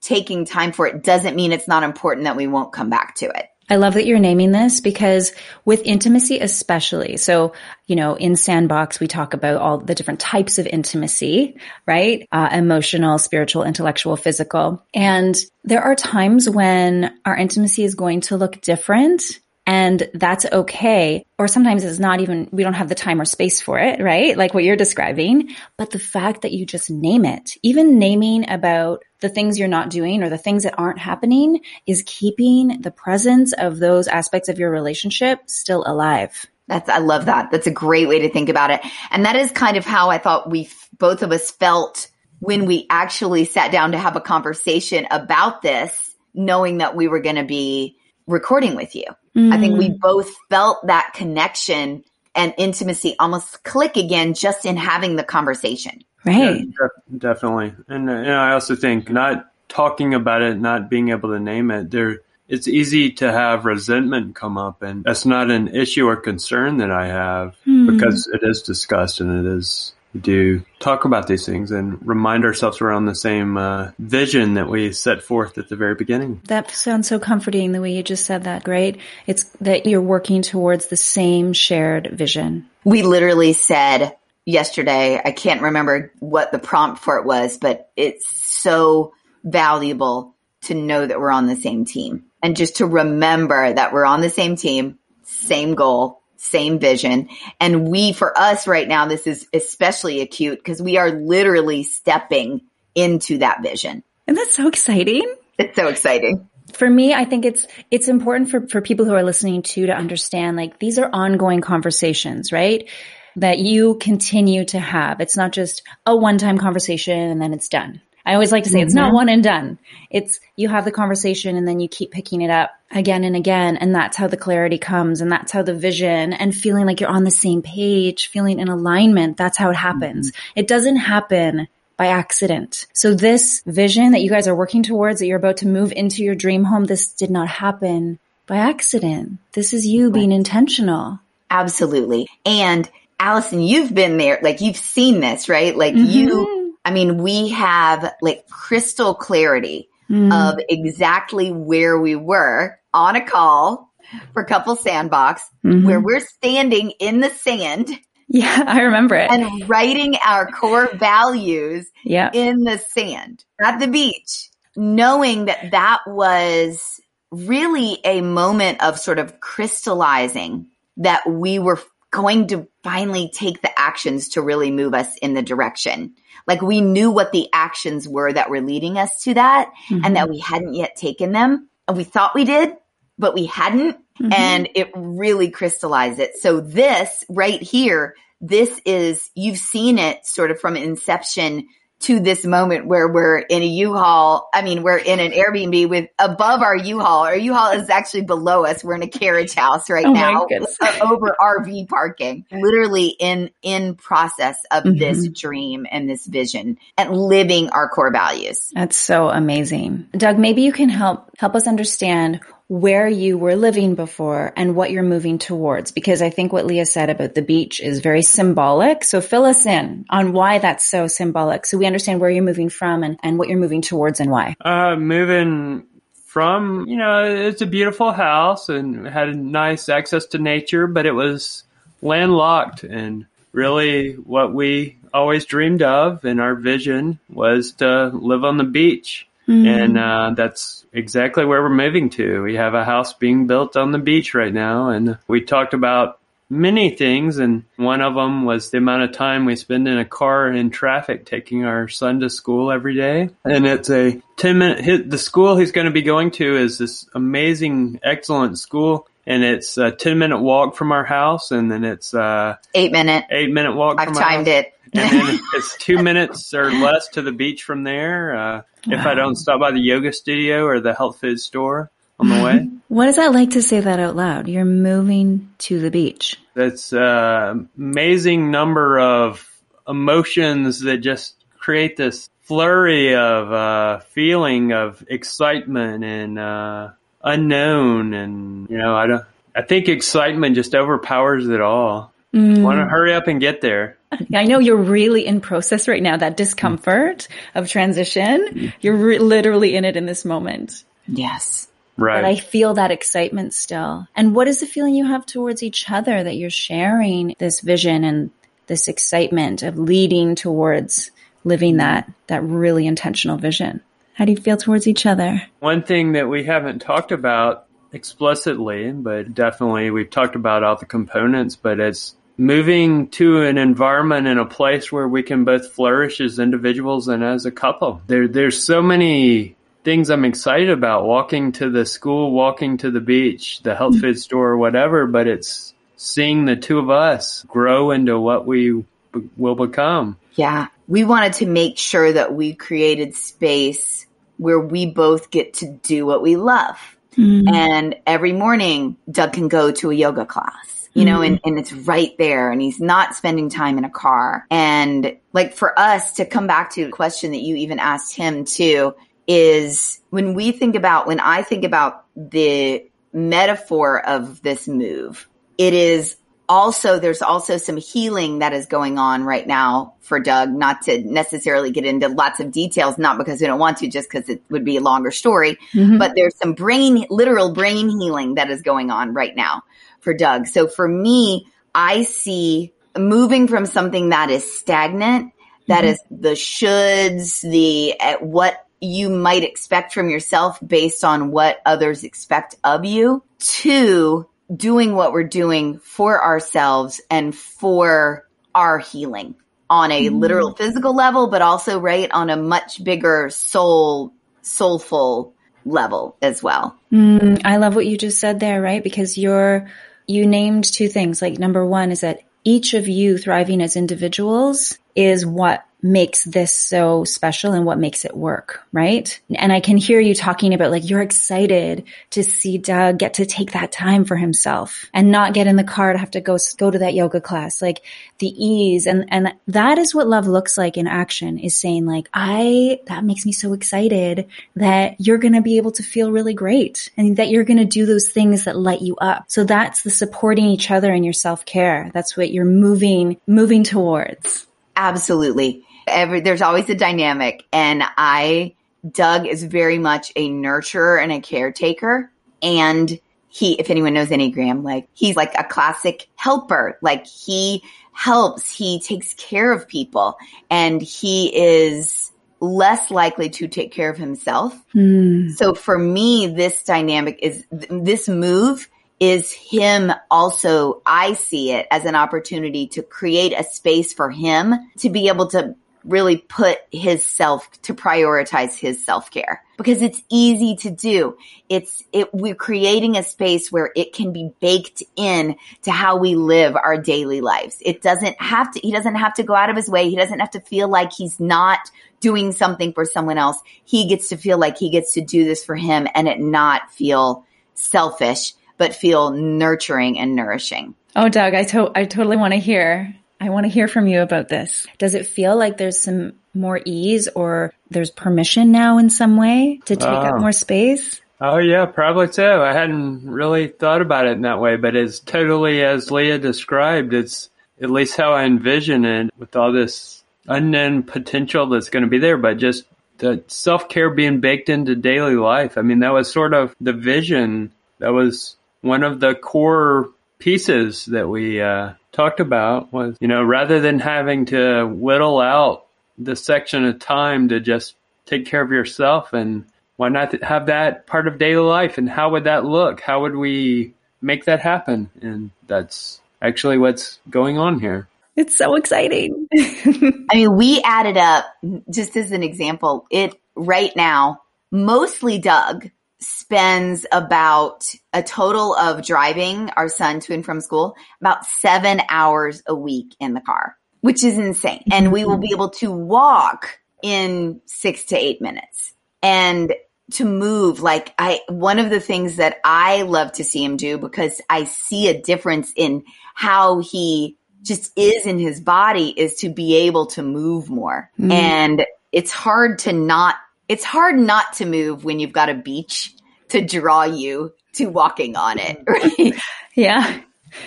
taking 0.00 0.44
time 0.44 0.72
for 0.72 0.88
it 0.88 1.04
doesn't 1.04 1.36
mean 1.36 1.52
it's 1.52 1.68
not 1.68 1.84
important 1.84 2.24
that 2.24 2.34
we 2.34 2.48
won't 2.48 2.72
come 2.72 2.90
back 2.90 3.14
to 3.14 3.26
it 3.26 3.46
I 3.68 3.76
love 3.76 3.94
that 3.94 4.06
you're 4.06 4.18
naming 4.18 4.52
this 4.52 4.80
because 4.80 5.32
with 5.64 5.82
intimacy, 5.82 6.38
especially. 6.38 7.16
So, 7.16 7.52
you 7.86 7.96
know, 7.96 8.14
in 8.14 8.36
Sandbox, 8.36 9.00
we 9.00 9.08
talk 9.08 9.34
about 9.34 9.60
all 9.60 9.78
the 9.78 9.94
different 9.94 10.20
types 10.20 10.58
of 10.58 10.66
intimacy, 10.66 11.58
right? 11.86 12.28
Uh, 12.30 12.48
emotional, 12.52 13.18
spiritual, 13.18 13.64
intellectual, 13.64 14.16
physical. 14.16 14.84
And 14.94 15.36
there 15.64 15.82
are 15.82 15.96
times 15.96 16.48
when 16.48 17.18
our 17.24 17.36
intimacy 17.36 17.82
is 17.82 17.96
going 17.96 18.20
to 18.22 18.36
look 18.36 18.60
different 18.60 19.40
and 19.66 20.08
that's 20.14 20.46
okay. 20.46 21.26
Or 21.38 21.48
sometimes 21.48 21.84
it's 21.84 21.98
not 21.98 22.20
even, 22.20 22.48
we 22.52 22.62
don't 22.62 22.74
have 22.74 22.88
the 22.88 22.94
time 22.94 23.20
or 23.20 23.24
space 23.24 23.60
for 23.60 23.78
it, 23.78 24.00
right? 24.00 24.36
Like 24.36 24.54
what 24.54 24.62
you're 24.62 24.76
describing. 24.76 25.54
But 25.76 25.90
the 25.90 25.98
fact 25.98 26.42
that 26.42 26.52
you 26.52 26.64
just 26.64 26.88
name 26.88 27.24
it, 27.24 27.50
even 27.62 27.98
naming 27.98 28.48
about 28.48 29.02
the 29.20 29.28
things 29.28 29.58
you're 29.58 29.66
not 29.66 29.90
doing 29.90 30.22
or 30.22 30.28
the 30.28 30.38
things 30.38 30.62
that 30.62 30.78
aren't 30.78 31.00
happening 31.00 31.62
is 31.86 32.04
keeping 32.06 32.80
the 32.80 32.92
presence 32.92 33.52
of 33.54 33.78
those 33.78 34.06
aspects 34.06 34.48
of 34.48 34.58
your 34.58 34.70
relationship 34.70 35.40
still 35.46 35.82
alive. 35.84 36.46
That's, 36.68 36.88
I 36.88 36.98
love 36.98 37.26
that. 37.26 37.50
That's 37.50 37.66
a 37.66 37.72
great 37.72 38.08
way 38.08 38.20
to 38.20 38.30
think 38.30 38.48
about 38.48 38.70
it. 38.70 38.80
And 39.10 39.24
that 39.24 39.36
is 39.36 39.50
kind 39.50 39.76
of 39.76 39.84
how 39.84 40.10
I 40.10 40.18
thought 40.18 40.50
we, 40.50 40.68
both 40.98 41.22
of 41.22 41.32
us 41.32 41.50
felt 41.50 42.08
when 42.38 42.66
we 42.66 42.86
actually 42.90 43.44
sat 43.46 43.72
down 43.72 43.92
to 43.92 43.98
have 43.98 44.14
a 44.14 44.20
conversation 44.20 45.06
about 45.10 45.62
this, 45.62 46.14
knowing 46.34 46.78
that 46.78 46.94
we 46.94 47.08
were 47.08 47.20
going 47.20 47.36
to 47.36 47.44
be 47.44 47.95
recording 48.26 48.76
with 48.76 48.94
you. 48.94 49.04
Mm. 49.34 49.52
I 49.52 49.58
think 49.58 49.78
we 49.78 49.90
mm. 49.90 49.98
both 49.98 50.34
felt 50.48 50.86
that 50.86 51.12
connection 51.14 52.04
and 52.34 52.54
intimacy 52.58 53.16
almost 53.18 53.64
click 53.64 53.96
again 53.96 54.34
just 54.34 54.66
in 54.66 54.76
having 54.76 55.16
the 55.16 55.24
conversation. 55.24 56.04
Right. 56.24 56.66
Yeah, 56.66 56.88
definitely. 57.16 57.74
And, 57.88 58.10
uh, 58.10 58.12
and 58.12 58.32
I 58.32 58.52
also 58.52 58.76
think 58.76 59.10
not 59.10 59.50
talking 59.68 60.14
about 60.14 60.42
it, 60.42 60.58
not 60.58 60.90
being 60.90 61.10
able 61.10 61.30
to 61.30 61.40
name 61.40 61.70
it, 61.70 61.90
there, 61.90 62.20
it's 62.48 62.68
easy 62.68 63.10
to 63.12 63.32
have 63.32 63.64
resentment 63.64 64.34
come 64.34 64.56
up 64.58 64.82
and 64.82 65.02
that's 65.02 65.26
not 65.26 65.50
an 65.50 65.68
issue 65.68 66.06
or 66.06 66.16
concern 66.16 66.78
that 66.78 66.90
I 66.90 67.06
have 67.06 67.56
mm. 67.66 67.92
because 67.92 68.28
it 68.32 68.40
is 68.42 68.62
discussed 68.62 69.20
and 69.20 69.46
it 69.46 69.52
is 69.56 69.94
do 70.16 70.64
talk 70.80 71.04
about 71.04 71.26
these 71.26 71.46
things 71.46 71.70
and 71.70 71.98
remind 72.06 72.44
ourselves 72.44 72.80
we're 72.80 72.92
on 72.92 73.06
the 73.06 73.14
same 73.14 73.56
uh, 73.56 73.90
vision 73.98 74.54
that 74.54 74.68
we 74.68 74.92
set 74.92 75.22
forth 75.22 75.58
at 75.58 75.68
the 75.68 75.76
very 75.76 75.94
beginning. 75.94 76.40
That 76.46 76.70
sounds 76.70 77.08
so 77.08 77.18
comforting 77.18 77.72
the 77.72 77.80
way 77.80 77.94
you 77.94 78.02
just 78.02 78.26
said 78.26 78.44
that. 78.44 78.64
Great. 78.64 78.98
It's 79.26 79.44
that 79.60 79.86
you're 79.86 80.02
working 80.02 80.42
towards 80.42 80.86
the 80.86 80.96
same 80.96 81.52
shared 81.52 82.10
vision. 82.12 82.68
We 82.84 83.02
literally 83.02 83.52
said 83.52 84.16
yesterday, 84.44 85.20
I 85.22 85.32
can't 85.32 85.62
remember 85.62 86.12
what 86.20 86.52
the 86.52 86.58
prompt 86.58 87.02
for 87.02 87.18
it 87.18 87.24
was, 87.24 87.58
but 87.58 87.90
it's 87.96 88.26
so 88.26 89.12
valuable 89.44 90.34
to 90.62 90.74
know 90.74 91.06
that 91.06 91.20
we're 91.20 91.30
on 91.30 91.46
the 91.46 91.56
same 91.56 91.84
team 91.84 92.24
and 92.42 92.56
just 92.56 92.76
to 92.76 92.86
remember 92.86 93.72
that 93.72 93.92
we're 93.92 94.04
on 94.04 94.20
the 94.20 94.30
same 94.30 94.56
team, 94.56 94.98
same 95.24 95.74
goal, 95.74 96.22
same 96.36 96.78
vision. 96.78 97.28
And 97.60 97.88
we, 97.88 98.12
for 98.12 98.36
us 98.38 98.66
right 98.66 98.86
now, 98.86 99.06
this 99.06 99.26
is 99.26 99.46
especially 99.52 100.20
acute 100.20 100.58
because 100.58 100.82
we 100.82 100.96
are 100.96 101.10
literally 101.10 101.82
stepping 101.82 102.62
into 102.94 103.38
that 103.38 103.62
vision. 103.62 104.02
And 104.26 104.36
that's 104.36 104.54
so 104.54 104.68
exciting. 104.68 105.34
It's 105.58 105.76
so 105.76 105.88
exciting. 105.88 106.48
For 106.72 106.88
me, 106.88 107.14
I 107.14 107.24
think 107.24 107.44
it's, 107.44 107.66
it's 107.90 108.08
important 108.08 108.50
for, 108.50 108.66
for 108.68 108.80
people 108.80 109.06
who 109.06 109.14
are 109.14 109.22
listening 109.22 109.62
too 109.62 109.86
to 109.86 109.92
understand 109.94 110.56
like 110.56 110.78
these 110.78 110.98
are 110.98 111.08
ongoing 111.12 111.60
conversations, 111.60 112.52
right? 112.52 112.88
That 113.36 113.58
you 113.58 113.96
continue 113.96 114.64
to 114.66 114.78
have. 114.78 115.20
It's 115.20 115.36
not 115.36 115.52
just 115.52 115.82
a 116.04 116.16
one 116.16 116.38
time 116.38 116.58
conversation 116.58 117.18
and 117.18 117.40
then 117.40 117.52
it's 117.52 117.68
done. 117.68 118.00
I 118.26 118.34
always 118.34 118.50
like 118.50 118.64
to 118.64 118.70
say 118.70 118.78
mm-hmm. 118.78 118.86
it's 118.86 118.94
not 118.94 119.06
mm-hmm. 119.08 119.14
one 119.14 119.28
and 119.28 119.42
done. 119.42 119.78
It's 120.10 120.40
you 120.56 120.68
have 120.68 120.84
the 120.84 120.90
conversation 120.90 121.56
and 121.56 121.66
then 121.66 121.78
you 121.80 121.88
keep 121.88 122.10
picking 122.10 122.42
it 122.42 122.50
up 122.50 122.72
again 122.90 123.22
and 123.22 123.36
again. 123.36 123.76
And 123.76 123.94
that's 123.94 124.16
how 124.16 124.26
the 124.26 124.36
clarity 124.36 124.78
comes. 124.78 125.20
And 125.20 125.30
that's 125.30 125.52
how 125.52 125.62
the 125.62 125.74
vision 125.74 126.32
and 126.32 126.54
feeling 126.54 126.86
like 126.86 127.00
you're 127.00 127.08
on 127.08 127.24
the 127.24 127.30
same 127.30 127.62
page, 127.62 128.28
feeling 128.28 128.58
in 128.58 128.68
alignment. 128.68 129.36
That's 129.36 129.56
how 129.56 129.70
it 129.70 129.76
happens. 129.76 130.32
Mm-hmm. 130.32 130.60
It 130.60 130.68
doesn't 130.68 130.96
happen 130.96 131.68
by 131.96 132.08
accident. 132.08 132.86
So 132.92 133.14
this 133.14 133.62
vision 133.64 134.12
that 134.12 134.20
you 134.20 134.28
guys 134.28 134.48
are 134.48 134.54
working 134.54 134.82
towards, 134.82 135.20
that 135.20 135.26
you're 135.26 135.38
about 135.38 135.58
to 135.58 135.68
move 135.68 135.92
into 135.92 136.22
your 136.22 136.34
dream 136.34 136.64
home, 136.64 136.84
this 136.84 137.08
did 137.08 137.30
not 137.30 137.48
happen 137.48 138.18
by 138.46 138.56
accident. 138.56 139.38
This 139.52 139.72
is 139.72 139.86
you 139.86 140.10
being 140.10 140.32
intentional. 140.32 141.20
Absolutely. 141.50 142.28
And 142.44 142.90
Allison, 143.18 143.62
you've 143.62 143.94
been 143.94 144.18
there, 144.18 144.40
like 144.42 144.60
you've 144.60 144.76
seen 144.76 145.20
this, 145.20 145.48
right? 145.48 145.74
Like 145.76 145.94
Mm-hmm. 145.94 146.10
you, 146.10 146.65
I 146.86 146.90
mean, 146.92 147.18
we 147.18 147.48
have 147.48 148.14
like 148.22 148.46
crystal 148.48 149.14
clarity 149.14 149.88
Mm. 150.08 150.32
of 150.32 150.60
exactly 150.68 151.50
where 151.50 151.98
we 151.98 152.14
were 152.14 152.78
on 152.94 153.16
a 153.16 153.20
call 153.26 153.90
for 154.32 154.44
couple 154.44 154.76
sandbox 154.76 155.42
Mhm. 155.64 155.84
where 155.84 155.98
we're 155.98 156.20
standing 156.20 156.92
in 157.00 157.18
the 157.18 157.30
sand 157.30 157.90
Yeah, 158.28 158.62
I 158.68 158.82
remember 158.82 159.16
it. 159.16 159.28
and 159.32 159.68
writing 159.68 160.14
our 160.24 160.46
core 160.48 160.88
values 160.94 161.90
yeah. 162.04 162.30
in 162.32 162.62
the 162.62 162.78
sand 162.78 163.44
at 163.60 163.80
the 163.80 163.88
beach, 163.88 164.48
knowing 164.76 165.46
that 165.46 165.72
that 165.72 166.02
was 166.06 167.00
really 167.32 167.98
a 168.04 168.20
moment 168.20 168.80
of 168.84 169.00
sort 169.00 169.18
of 169.18 169.40
crystallizing 169.40 170.68
that 170.98 171.28
we 171.28 171.58
were 171.58 171.80
going 172.10 172.46
to 172.48 172.68
finally 172.82 173.30
take 173.32 173.60
the 173.62 173.78
actions 173.78 174.30
to 174.30 174.42
really 174.42 174.70
move 174.70 174.94
us 174.94 175.16
in 175.18 175.34
the 175.34 175.42
direction. 175.42 176.14
Like 176.46 176.62
we 176.62 176.80
knew 176.80 177.10
what 177.10 177.32
the 177.32 177.48
actions 177.52 178.08
were 178.08 178.32
that 178.32 178.50
were 178.50 178.60
leading 178.60 178.98
us 178.98 179.22
to 179.22 179.34
that 179.34 179.72
and 179.90 180.02
mm-hmm. 180.02 180.14
that 180.14 180.30
we 180.30 180.38
hadn't 180.38 180.74
yet 180.74 180.96
taken 180.96 181.32
them. 181.32 181.68
And 181.88 181.96
we 181.96 182.04
thought 182.04 182.34
we 182.34 182.44
did, 182.44 182.74
but 183.18 183.34
we 183.34 183.46
hadn't. 183.46 183.96
Mm-hmm. 184.20 184.32
And 184.32 184.68
it 184.74 184.90
really 184.94 185.50
crystallized 185.50 186.20
it. 186.20 186.36
So 186.36 186.60
this 186.60 187.24
right 187.28 187.60
here, 187.60 188.14
this 188.40 188.80
is, 188.86 189.30
you've 189.34 189.58
seen 189.58 189.98
it 189.98 190.24
sort 190.24 190.50
of 190.50 190.60
from 190.60 190.76
inception 190.76 191.68
to 192.00 192.20
this 192.20 192.44
moment 192.44 192.86
where 192.86 193.08
we're 193.08 193.38
in 193.38 193.62
a 193.62 193.66
U-Haul. 193.66 194.48
I 194.52 194.62
mean, 194.62 194.82
we're 194.82 194.98
in 194.98 195.18
an 195.18 195.32
Airbnb 195.32 195.88
with 195.88 196.08
above 196.18 196.62
our 196.62 196.76
U-Haul. 196.76 197.24
Our 197.24 197.36
U-Haul 197.36 197.72
is 197.72 197.90
actually 197.90 198.22
below 198.22 198.64
us. 198.64 198.84
We're 198.84 198.94
in 198.94 199.02
a 199.02 199.08
carriage 199.08 199.54
house 199.54 199.88
right 199.88 200.06
Oh 200.06 200.12
now 200.12 200.46
uh, 200.46 200.98
over 201.02 201.34
RV 201.40 201.88
parking, 201.88 202.44
literally 202.52 203.08
in, 203.18 203.50
in 203.62 203.94
process 203.94 204.58
of 204.70 204.84
this 204.84 205.28
dream 205.28 205.86
and 205.90 206.08
this 206.08 206.26
vision 206.26 206.78
and 206.98 207.16
living 207.16 207.70
our 207.70 207.88
core 207.88 208.12
values. 208.12 208.70
That's 208.74 208.96
so 208.96 209.28
amazing. 209.28 210.08
Doug, 210.12 210.38
maybe 210.38 210.62
you 210.62 210.72
can 210.72 210.88
help 210.88 211.30
help 211.38 211.54
us 211.54 211.66
understand 211.66 212.40
where 212.68 213.06
you 213.06 213.38
were 213.38 213.54
living 213.54 213.94
before 213.94 214.52
and 214.56 214.74
what 214.74 214.90
you're 214.90 215.04
moving 215.04 215.38
towards 215.38 215.92
because 215.92 216.20
I 216.20 216.30
think 216.30 216.52
what 216.52 216.66
Leah 216.66 216.86
said 216.86 217.10
about 217.10 217.34
the 217.34 217.42
beach 217.42 217.80
is 217.80 218.00
very 218.00 218.22
symbolic. 218.22 219.04
So 219.04 219.20
fill 219.20 219.44
us 219.44 219.66
in 219.66 220.04
on 220.10 220.32
why 220.32 220.58
that's 220.58 220.84
so 220.84 221.06
symbolic 221.06 221.64
so 221.64 221.78
we 221.78 221.86
understand 221.86 222.20
where 222.20 222.30
you're 222.30 222.42
moving 222.42 222.68
from 222.68 223.04
and, 223.04 223.18
and 223.22 223.38
what 223.38 223.48
you're 223.48 223.58
moving 223.58 223.82
towards 223.82 224.18
and 224.18 224.30
why. 224.30 224.56
Uh, 224.60 224.96
moving 224.96 225.86
from, 226.24 226.86
you 226.88 226.96
know, 226.96 227.24
it's 227.24 227.62
a 227.62 227.66
beautiful 227.66 228.10
house 228.10 228.68
and 228.68 229.06
had 229.06 229.28
a 229.28 229.34
nice 229.34 229.88
access 229.88 230.26
to 230.26 230.38
nature, 230.38 230.88
but 230.88 231.06
it 231.06 231.12
was 231.12 231.62
landlocked 232.02 232.82
and 232.82 233.26
really 233.52 234.14
what 234.14 234.52
we 234.52 234.98
always 235.14 235.44
dreamed 235.46 235.82
of 235.82 236.24
and 236.24 236.40
our 236.40 236.56
vision 236.56 237.18
was 237.30 237.72
to 237.72 238.08
live 238.08 238.44
on 238.44 238.56
the 238.56 238.64
beach. 238.64 239.28
And, 239.48 239.98
uh, 239.98 240.32
that's 240.36 240.84
exactly 240.92 241.44
where 241.44 241.62
we're 241.62 241.68
moving 241.68 242.10
to. 242.10 242.42
We 242.42 242.56
have 242.56 242.74
a 242.74 242.84
house 242.84 243.12
being 243.12 243.46
built 243.46 243.76
on 243.76 243.92
the 243.92 243.98
beach 243.98 244.34
right 244.34 244.52
now 244.52 244.88
and 244.90 245.18
we 245.28 245.40
talked 245.42 245.74
about 245.74 246.18
many 246.48 246.90
things 246.90 247.38
and 247.38 247.64
one 247.76 248.00
of 248.00 248.14
them 248.14 248.44
was 248.44 248.70
the 248.70 248.78
amount 248.78 249.02
of 249.02 249.10
time 249.12 249.44
we 249.44 249.56
spend 249.56 249.88
in 249.88 249.98
a 249.98 250.04
car 250.04 250.48
in 250.48 250.70
traffic 250.70 251.26
taking 251.26 251.64
our 251.64 251.88
son 251.88 252.20
to 252.20 252.30
school 252.30 252.70
every 252.70 252.94
day 252.94 253.28
and 253.44 253.66
it's 253.66 253.90
a 253.90 254.22
10 254.36 254.56
minute 254.56 254.84
hit 254.84 255.10
the 255.10 255.18
school 255.18 255.56
he's 255.56 255.72
going 255.72 255.86
to 255.86 255.90
be 255.90 256.02
going 256.02 256.30
to 256.30 256.56
is 256.56 256.78
this 256.78 257.08
amazing 257.16 257.98
excellent 258.04 258.56
school 258.60 259.08
and 259.26 259.42
it's 259.42 259.76
a 259.76 259.90
10 259.90 260.18
minute 260.18 260.38
walk 260.40 260.76
from 260.76 260.92
our 260.92 261.04
house 261.04 261.50
and 261.50 261.68
then 261.70 261.82
it's 261.84 262.14
a 262.14 262.60
Eight 262.74 262.92
minute. 262.92 263.24
8 263.28 263.50
minute 263.50 263.74
walk 263.74 263.98
I've 263.98 264.06
from 264.08 264.16
our 264.16 264.22
timed 264.22 264.46
house. 264.46 264.56
it. 264.66 264.75
And 264.92 265.10
then 265.10 265.40
it's 265.54 265.76
two 265.78 266.02
minutes 266.02 266.52
or 266.54 266.70
less 266.72 267.08
to 267.08 267.22
the 267.22 267.32
beach 267.32 267.62
from 267.62 267.84
there 267.84 268.36
uh, 268.36 268.62
if 268.86 269.06
i 269.06 269.14
don't 269.14 269.36
stop 269.36 269.60
by 269.60 269.70
the 269.70 269.80
yoga 269.80 270.12
studio 270.12 270.64
or 270.64 270.80
the 270.80 270.94
health 270.94 271.18
food 271.20 271.40
store 271.40 271.90
on 272.18 272.28
the 272.28 272.42
way 272.42 272.68
What 272.88 273.08
is 273.08 273.16
that 273.16 273.32
like 273.32 273.50
to 273.50 273.62
say 273.62 273.80
that 273.80 273.98
out 273.98 274.14
loud? 274.14 274.46
You're 274.46 274.64
moving 274.64 275.50
to 275.58 275.80
the 275.80 275.90
beach. 275.90 276.36
that's 276.54 276.92
uh, 276.92 277.54
amazing 277.76 278.52
number 278.52 279.00
of 279.00 279.44
emotions 279.88 280.80
that 280.82 280.98
just 280.98 281.34
create 281.58 281.96
this 281.96 282.30
flurry 282.42 283.16
of 283.16 283.52
uh, 283.52 283.98
feeling 284.14 284.72
of 284.72 285.04
excitement 285.08 286.04
and 286.04 286.38
uh, 286.38 286.90
unknown 287.24 288.14
and 288.14 288.70
you 288.70 288.78
know 288.78 288.94
I 288.94 289.06
don't 289.08 289.24
I 289.54 289.62
think 289.62 289.88
excitement 289.88 290.54
just 290.54 290.74
overpowers 290.74 291.48
it 291.48 291.60
all. 291.60 292.12
Mm. 292.36 292.62
Want 292.62 292.78
to 292.78 292.84
hurry 292.84 293.14
up 293.14 293.28
and 293.28 293.40
get 293.40 293.62
there. 293.62 293.96
I 294.34 294.44
know 294.44 294.58
you're 294.58 294.76
really 294.76 295.26
in 295.26 295.40
process 295.40 295.88
right 295.88 296.02
now, 296.02 296.18
that 296.18 296.36
discomfort 296.36 297.28
of 297.54 297.68
transition. 297.68 298.74
You're 298.82 298.96
re- 298.96 299.18
literally 299.18 299.74
in 299.74 299.86
it 299.86 299.96
in 299.96 300.04
this 300.04 300.24
moment. 300.24 300.84
Yes. 301.08 301.68
Right. 301.96 302.20
But 302.20 302.26
I 302.26 302.36
feel 302.36 302.74
that 302.74 302.90
excitement 302.90 303.54
still. 303.54 304.06
And 304.14 304.34
what 304.34 304.48
is 304.48 304.60
the 304.60 304.66
feeling 304.66 304.94
you 304.94 305.06
have 305.06 305.24
towards 305.24 305.62
each 305.62 305.90
other 305.90 306.22
that 306.22 306.36
you're 306.36 306.50
sharing 306.50 307.34
this 307.38 307.60
vision 307.60 308.04
and 308.04 308.30
this 308.66 308.86
excitement 308.86 309.62
of 309.62 309.78
leading 309.78 310.34
towards 310.34 311.10
living 311.44 311.78
that, 311.78 312.10
that 312.26 312.42
really 312.42 312.86
intentional 312.86 313.38
vision? 313.38 313.80
How 314.12 314.26
do 314.26 314.32
you 314.32 314.38
feel 314.38 314.58
towards 314.58 314.86
each 314.86 315.06
other? 315.06 315.42
One 315.60 315.82
thing 315.82 316.12
that 316.12 316.28
we 316.28 316.44
haven't 316.44 316.80
talked 316.80 317.12
about 317.12 317.66
explicitly, 317.92 318.92
but 318.92 319.34
definitely 319.34 319.90
we've 319.90 320.10
talked 320.10 320.36
about 320.36 320.62
all 320.62 320.76
the 320.76 320.84
components, 320.84 321.56
but 321.56 321.80
it's 321.80 322.14
moving 322.38 323.08
to 323.08 323.42
an 323.42 323.58
environment 323.58 324.26
and 324.26 324.38
a 324.38 324.44
place 324.44 324.92
where 324.92 325.08
we 325.08 325.22
can 325.22 325.44
both 325.44 325.72
flourish 325.72 326.20
as 326.20 326.38
individuals 326.38 327.08
and 327.08 327.24
as 327.24 327.46
a 327.46 327.50
couple. 327.50 328.02
There, 328.06 328.28
there's 328.28 328.62
so 328.62 328.82
many 328.82 329.56
things 329.84 330.10
I'm 330.10 330.24
excited 330.24 330.70
about 330.70 331.06
walking 331.06 331.52
to 331.52 331.70
the 331.70 331.86
school, 331.86 332.32
walking 332.32 332.78
to 332.78 332.90
the 332.90 333.00
beach, 333.00 333.62
the 333.62 333.74
health 333.74 333.94
hmm. 333.94 334.00
food 334.00 334.18
store, 334.18 334.56
whatever, 334.56 335.06
but 335.06 335.28
it's 335.28 335.74
seeing 335.96 336.44
the 336.44 336.56
two 336.56 336.78
of 336.78 336.90
us 336.90 337.44
grow 337.44 337.90
into 337.90 338.18
what 338.18 338.46
we 338.46 338.72
b- 338.72 339.30
will 339.36 339.54
become. 339.54 340.18
Yeah. 340.34 340.66
We 340.88 341.04
wanted 341.04 341.34
to 341.34 341.46
make 341.46 341.78
sure 341.78 342.12
that 342.12 342.34
we 342.34 342.54
created 342.54 343.14
space 343.14 344.06
where 344.38 344.60
we 344.60 344.86
both 344.86 345.30
get 345.30 345.54
to 345.54 345.68
do 345.68 346.04
what 346.04 346.20
we 346.20 346.36
love. 346.36 346.78
Hmm. 347.14 347.48
And 347.48 347.96
every 348.06 348.32
morning, 348.32 348.96
Doug 349.10 349.32
can 349.32 349.48
go 349.48 349.72
to 349.72 349.90
a 349.90 349.94
yoga 349.94 350.26
class, 350.26 350.75
you 350.96 351.04
know, 351.04 351.20
and, 351.22 351.36
mm-hmm. 351.36 351.48
and 351.48 351.58
it's 351.58 351.72
right 351.72 352.16
there 352.16 352.50
and 352.50 352.60
he's 352.60 352.80
not 352.80 353.14
spending 353.14 353.50
time 353.50 353.76
in 353.76 353.84
a 353.84 353.90
car. 353.90 354.46
And 354.50 355.16
like 355.32 355.54
for 355.54 355.78
us 355.78 356.14
to 356.14 356.24
come 356.24 356.46
back 356.46 356.72
to 356.74 356.84
a 356.84 356.90
question 356.90 357.32
that 357.32 357.42
you 357.42 357.56
even 357.56 357.78
asked 357.78 358.16
him 358.16 358.44
too 358.44 358.94
is 359.26 360.00
when 360.10 360.34
we 360.34 360.52
think 360.52 360.74
about, 360.74 361.06
when 361.06 361.20
I 361.20 361.42
think 361.42 361.64
about 361.64 362.06
the 362.16 362.88
metaphor 363.12 364.06
of 364.06 364.40
this 364.42 364.66
move, 364.66 365.28
it 365.58 365.74
is 365.74 366.16
also, 366.48 366.98
there's 366.98 367.22
also 367.22 367.56
some 367.56 367.76
healing 367.76 368.38
that 368.40 368.52
is 368.52 368.66
going 368.66 368.98
on 368.98 369.24
right 369.24 369.46
now 369.46 369.94
for 370.00 370.20
Doug, 370.20 370.50
not 370.50 370.82
to 370.82 371.00
necessarily 371.00 371.70
get 371.70 371.84
into 371.84 372.08
lots 372.08 372.40
of 372.40 372.52
details, 372.52 372.98
not 372.98 373.18
because 373.18 373.40
we 373.40 373.46
don't 373.46 373.58
want 373.58 373.78
to, 373.78 373.88
just 373.88 374.10
because 374.10 374.28
it 374.28 374.42
would 374.50 374.64
be 374.64 374.76
a 374.76 374.80
longer 374.80 375.10
story, 375.10 375.58
but 375.98 376.12
there's 376.14 376.36
some 376.36 376.52
brain, 376.54 377.06
literal 377.10 377.52
brain 377.52 377.88
healing 377.88 378.34
that 378.34 378.50
is 378.50 378.62
going 378.62 378.90
on 378.90 379.14
right 379.14 379.34
now 379.34 379.62
for 380.00 380.14
Doug. 380.14 380.46
So 380.46 380.68
for 380.68 380.86
me, 380.86 381.46
I 381.74 382.02
see 382.02 382.72
moving 382.96 383.48
from 383.48 383.66
something 383.66 384.10
that 384.10 384.30
is 384.30 384.50
stagnant, 384.50 385.32
that 385.68 385.84
is 385.84 385.98
the 386.10 386.30
shoulds, 386.30 387.42
the 387.42 387.94
uh, 388.00 388.16
what 388.18 388.66
you 388.80 389.08
might 389.08 389.42
expect 389.42 389.92
from 389.92 390.10
yourself 390.10 390.58
based 390.64 391.02
on 391.04 391.30
what 391.30 391.60
others 391.66 392.04
expect 392.04 392.56
of 392.62 392.84
you 392.84 393.22
to 393.38 394.26
doing 394.54 394.94
what 394.94 395.12
we're 395.12 395.24
doing 395.24 395.78
for 395.78 396.22
ourselves 396.22 397.00
and 397.10 397.34
for 397.34 398.28
our 398.54 398.78
healing 398.78 399.34
on 399.68 399.90
a 399.90 400.08
literal 400.10 400.54
physical 400.54 400.94
level, 400.94 401.28
but 401.28 401.42
also 401.42 401.80
right 401.80 402.10
on 402.12 402.30
a 402.30 402.36
much 402.36 402.82
bigger 402.82 403.28
soul, 403.30 404.12
soulful 404.42 405.34
level 405.64 406.16
as 406.22 406.42
well. 406.42 406.76
Mm, 406.92 407.42
I 407.44 407.56
love 407.56 407.74
what 407.74 407.86
you 407.86 407.98
just 407.98 408.20
said 408.20 408.38
there, 408.38 408.62
right? 408.62 408.82
Because 408.82 409.18
you're, 409.18 409.68
you 410.06 410.26
named 410.26 410.64
two 410.64 410.88
things. 410.88 411.20
Like 411.20 411.38
number 411.38 411.66
one 411.66 411.90
is 411.90 412.02
that 412.02 412.20
each 412.44 412.74
of 412.74 412.86
you 412.86 413.18
thriving 413.18 413.60
as 413.60 413.76
individuals 413.76 414.78
is 414.94 415.26
what 415.26 415.64
makes 415.92 416.24
this 416.24 416.52
so 416.52 417.04
special 417.04 417.52
and 417.52 417.64
what 417.64 417.78
makes 417.78 418.04
it 418.04 418.16
work, 418.16 418.62
right? 418.72 419.18
And 419.34 419.52
I 419.52 419.60
can 419.60 419.76
hear 419.76 420.00
you 420.00 420.14
talking 420.14 420.54
about 420.54 420.70
like 420.70 420.88
you're 420.88 421.02
excited 421.02 421.84
to 422.10 422.22
see 422.22 422.58
Doug 422.58 422.98
get 422.98 423.14
to 423.14 423.26
take 423.26 423.52
that 423.52 423.72
time 423.72 424.04
for 424.04 424.16
himself 424.16 424.86
and 424.92 425.10
not 425.10 425.34
get 425.34 425.46
in 425.46 425.56
the 425.56 425.64
car 425.64 425.92
to 425.92 425.98
have 425.98 426.10
to 426.12 426.20
go 426.20 426.36
go 426.56 426.70
to 426.70 426.78
that 426.78 426.94
yoga 426.94 427.20
class. 427.20 427.62
Like 427.62 427.82
the 428.18 428.28
ease 428.28 428.86
and 428.86 429.04
and 429.08 429.34
that 429.48 429.78
is 429.78 429.94
what 429.94 430.08
love 430.08 430.26
looks 430.26 430.58
like 430.58 430.76
in 430.76 430.86
action 430.86 431.38
is 431.38 431.56
saying 431.56 431.86
like 431.86 432.08
I 432.12 432.80
that 432.86 433.04
makes 433.04 433.26
me 433.26 433.32
so 433.32 433.52
excited 433.52 434.26
that 434.56 434.96
you're 434.98 435.18
going 435.18 435.34
to 435.34 435.42
be 435.42 435.58
able 435.58 435.72
to 435.72 435.82
feel 435.82 436.12
really 436.12 436.34
great 436.34 436.90
and 436.96 437.16
that 437.16 437.28
you're 437.28 437.44
going 437.44 437.58
to 437.58 437.64
do 437.64 437.86
those 437.86 438.08
things 438.08 438.44
that 438.44 438.56
light 438.56 438.82
you 438.82 438.96
up. 438.96 439.24
So 439.28 439.44
that's 439.44 439.82
the 439.82 439.90
supporting 439.90 440.46
each 440.46 440.70
other 440.70 440.92
in 440.92 441.04
your 441.04 441.12
self-care. 441.12 441.90
That's 441.92 442.16
what 442.16 442.30
you're 442.30 442.44
moving 442.44 443.18
moving 443.26 443.64
towards. 443.64 444.46
Absolutely. 444.76 445.65
Every, 445.86 446.20
there's 446.20 446.42
always 446.42 446.68
a 446.68 446.74
dynamic 446.74 447.44
and 447.52 447.82
I, 447.96 448.54
Doug 448.90 449.26
is 449.26 449.42
very 449.44 449.78
much 449.78 450.12
a 450.16 450.28
nurturer 450.28 451.02
and 451.02 451.12
a 451.12 451.20
caretaker. 451.20 452.10
And 452.42 453.00
he, 453.28 453.54
if 453.54 453.70
anyone 453.70 453.94
knows 453.94 454.08
Enneagram, 454.08 454.62
like 454.62 454.88
he's 454.94 455.16
like 455.16 455.34
a 455.38 455.44
classic 455.44 456.08
helper. 456.16 456.78
Like 456.80 457.06
he 457.06 457.62
helps, 457.92 458.54
he 458.54 458.80
takes 458.80 459.14
care 459.14 459.52
of 459.52 459.68
people 459.68 460.16
and 460.50 460.80
he 460.80 461.34
is 461.36 462.12
less 462.40 462.90
likely 462.90 463.30
to 463.30 463.48
take 463.48 463.72
care 463.72 463.90
of 463.90 463.96
himself. 463.96 464.54
Mm. 464.74 465.32
So 465.32 465.54
for 465.54 465.78
me, 465.78 466.26
this 466.28 466.64
dynamic 466.64 467.18
is 467.22 467.46
this 467.50 468.08
move 468.08 468.68
is 468.98 469.32
him 469.32 469.92
also, 470.10 470.80
I 470.86 471.12
see 471.12 471.52
it 471.52 471.66
as 471.70 471.84
an 471.84 471.94
opportunity 471.94 472.66
to 472.68 472.82
create 472.82 473.32
a 473.32 473.44
space 473.44 473.92
for 473.92 474.10
him 474.10 474.54
to 474.78 474.88
be 474.88 475.08
able 475.08 475.26
to 475.28 475.54
really 475.86 476.16
put 476.16 476.58
his 476.70 477.04
self 477.04 477.50
to 477.62 477.74
prioritize 477.74 478.58
his 478.58 478.84
self-care 478.84 479.42
because 479.56 479.82
it's 479.82 480.02
easy 480.10 480.56
to 480.56 480.70
do. 480.70 481.16
It's 481.48 481.82
it 481.92 482.12
we're 482.12 482.34
creating 482.34 482.96
a 482.96 483.02
space 483.02 483.50
where 483.50 483.70
it 483.74 483.92
can 483.92 484.12
be 484.12 484.30
baked 484.40 484.82
in 484.96 485.36
to 485.62 485.70
how 485.70 485.96
we 485.96 486.14
live 486.14 486.56
our 486.56 486.76
daily 486.76 487.20
lives. 487.20 487.56
It 487.60 487.82
doesn't 487.82 488.20
have 488.20 488.52
to 488.52 488.60
he 488.60 488.72
doesn't 488.72 488.96
have 488.96 489.14
to 489.14 489.22
go 489.22 489.34
out 489.34 489.50
of 489.50 489.56
his 489.56 489.68
way. 489.68 489.88
He 489.88 489.96
doesn't 489.96 490.20
have 490.20 490.30
to 490.30 490.40
feel 490.40 490.68
like 490.68 490.92
he's 490.92 491.18
not 491.20 491.60
doing 492.00 492.32
something 492.32 492.72
for 492.72 492.84
someone 492.84 493.18
else. 493.18 493.38
He 493.64 493.88
gets 493.88 494.08
to 494.10 494.16
feel 494.16 494.38
like 494.38 494.58
he 494.58 494.70
gets 494.70 494.94
to 494.94 495.00
do 495.00 495.24
this 495.24 495.44
for 495.44 495.56
him 495.56 495.86
and 495.94 496.08
it 496.08 496.20
not 496.20 496.72
feel 496.72 497.24
selfish 497.54 498.34
but 498.58 498.74
feel 498.74 499.10
nurturing 499.10 499.98
and 499.98 500.14
nourishing. 500.14 500.74
Oh, 500.94 501.08
Doug, 501.08 501.34
I, 501.34 501.44
to- 501.44 501.72
I 501.74 501.84
totally 501.84 502.16
want 502.16 502.32
to 502.32 502.40
hear. 502.40 502.96
I 503.20 503.30
want 503.30 503.44
to 503.44 503.50
hear 503.50 503.68
from 503.68 503.86
you 503.86 504.02
about 504.02 504.28
this. 504.28 504.66
Does 504.78 504.94
it 504.94 505.06
feel 505.06 505.36
like 505.36 505.56
there's 505.56 505.80
some 505.80 506.12
more 506.34 506.60
ease 506.64 507.08
or 507.08 507.52
there's 507.70 507.90
permission 507.90 508.52
now 508.52 508.78
in 508.78 508.90
some 508.90 509.16
way 509.16 509.60
to 509.64 509.76
take 509.76 509.88
up 509.88 510.14
ah. 510.14 510.18
more 510.18 510.32
space? 510.32 511.00
Oh 511.20 511.38
yeah, 511.38 511.64
probably 511.64 512.12
so. 512.12 512.42
I 512.42 512.52
hadn't 512.52 513.08
really 513.08 513.48
thought 513.48 513.80
about 513.80 514.06
it 514.06 514.12
in 514.12 514.22
that 514.22 514.40
way, 514.40 514.56
but 514.56 514.76
it's 514.76 515.00
totally 515.00 515.62
as 515.64 515.90
Leah 515.90 516.18
described. 516.18 516.92
It's 516.92 517.30
at 517.60 517.70
least 517.70 517.96
how 517.96 518.12
I 518.12 518.24
envision 518.24 518.84
it 518.84 519.10
with 519.16 519.34
all 519.34 519.50
this 519.50 520.04
unknown 520.28 520.82
potential 520.82 521.48
that's 521.48 521.70
going 521.70 521.84
to 521.84 521.88
be 521.88 521.98
there, 521.98 522.18
but 522.18 522.36
just 522.36 522.64
the 522.98 523.24
self 523.28 523.68
care 523.68 523.90
being 523.90 524.20
baked 524.20 524.50
into 524.50 524.74
daily 524.74 525.14
life. 525.14 525.56
I 525.56 525.62
mean, 525.62 525.80
that 525.80 525.92
was 525.92 526.10
sort 526.10 526.34
of 526.34 526.54
the 526.60 526.74
vision 526.74 527.52
that 527.78 527.92
was 527.92 528.36
one 528.60 528.82
of 528.82 529.00
the 529.00 529.14
core 529.14 529.90
pieces 530.18 530.86
that 530.86 531.08
we 531.08 531.40
uh, 531.40 531.74
talked 531.92 532.20
about 532.20 532.72
was, 532.72 532.96
you 533.00 533.08
know, 533.08 533.22
rather 533.22 533.60
than 533.60 533.78
having 533.78 534.26
to 534.26 534.64
whittle 534.66 535.20
out 535.20 535.66
the 535.98 536.16
section 536.16 536.64
of 536.64 536.78
time 536.78 537.28
to 537.28 537.40
just 537.40 537.74
take 538.04 538.26
care 538.26 538.42
of 538.42 538.50
yourself 538.50 539.12
and 539.12 539.44
why 539.76 539.88
not 539.88 540.22
have 540.22 540.46
that 540.46 540.86
part 540.86 541.06
of 541.06 541.18
daily 541.18 541.42
life 541.42 541.78
and 541.78 541.88
how 541.88 542.10
would 542.10 542.24
that 542.24 542.44
look? 542.44 542.80
How 542.80 543.02
would 543.02 543.16
we 543.16 543.74
make 544.00 544.24
that 544.24 544.40
happen? 544.40 544.90
And 545.00 545.30
that's 545.46 546.00
actually 546.22 546.58
what's 546.58 546.98
going 547.10 547.38
on 547.38 547.60
here. 547.60 547.88
It's 548.14 548.36
so 548.36 548.54
exciting. 548.54 549.28
I 549.36 550.14
mean, 550.14 550.36
we 550.36 550.62
added 550.62 550.96
up 550.96 551.26
just 551.70 551.96
as 551.96 552.12
an 552.12 552.22
example, 552.22 552.86
it 552.90 553.14
right 553.34 553.74
now, 553.76 554.22
mostly 554.50 555.18
Doug 555.18 555.70
spends 556.00 556.86
about 556.92 557.64
a 557.92 558.02
total 558.02 558.54
of 558.54 558.84
driving 558.84 559.50
our 559.56 559.68
son 559.68 560.00
to 560.00 560.12
and 560.12 560.24
from 560.24 560.40
school 560.40 560.76
about 561.00 561.24
seven 561.24 561.80
hours 561.88 562.42
a 562.46 562.54
week 562.54 562.94
in 563.00 563.14
the 563.14 563.20
car, 563.20 563.56
which 563.80 564.04
is 564.04 564.18
insane. 564.18 564.64
And 564.70 564.92
we 564.92 565.04
will 565.04 565.18
be 565.18 565.30
able 565.32 565.50
to 565.50 565.70
walk 565.72 566.58
in 566.82 567.40
six 567.46 567.84
to 567.86 567.96
eight 567.96 568.20
minutes 568.20 568.74
and 569.02 569.54
to 569.92 570.04
move. 570.04 570.60
Like 570.60 570.92
I, 570.98 571.20
one 571.28 571.58
of 571.58 571.70
the 571.70 571.80
things 571.80 572.16
that 572.16 572.38
I 572.44 572.82
love 572.82 573.12
to 573.12 573.24
see 573.24 573.44
him 573.44 573.56
do 573.56 573.78
because 573.78 574.20
I 574.28 574.44
see 574.44 574.88
a 574.88 575.00
difference 575.00 575.52
in 575.56 575.84
how 576.14 576.60
he 576.60 577.16
just 577.42 577.72
is 577.78 578.06
in 578.06 578.18
his 578.18 578.40
body 578.40 578.88
is 578.88 579.14
to 579.16 579.28
be 579.28 579.56
able 579.56 579.86
to 579.86 580.02
move 580.02 580.50
more. 580.50 580.90
Mm. 580.98 581.12
And 581.12 581.66
it's 581.92 582.10
hard 582.10 582.58
to 582.60 582.72
not 582.72 583.14
it's 583.48 583.64
hard 583.64 583.98
not 583.98 584.32
to 584.34 584.46
move 584.46 584.84
when 584.84 585.00
you've 585.00 585.12
got 585.12 585.28
a 585.28 585.34
beach 585.34 585.94
to 586.28 586.44
draw 586.44 586.84
you 586.84 587.32
to 587.54 587.66
walking 587.66 588.16
on 588.16 588.38
it, 588.38 588.62
right? 588.68 589.14
yeah. 589.54 590.00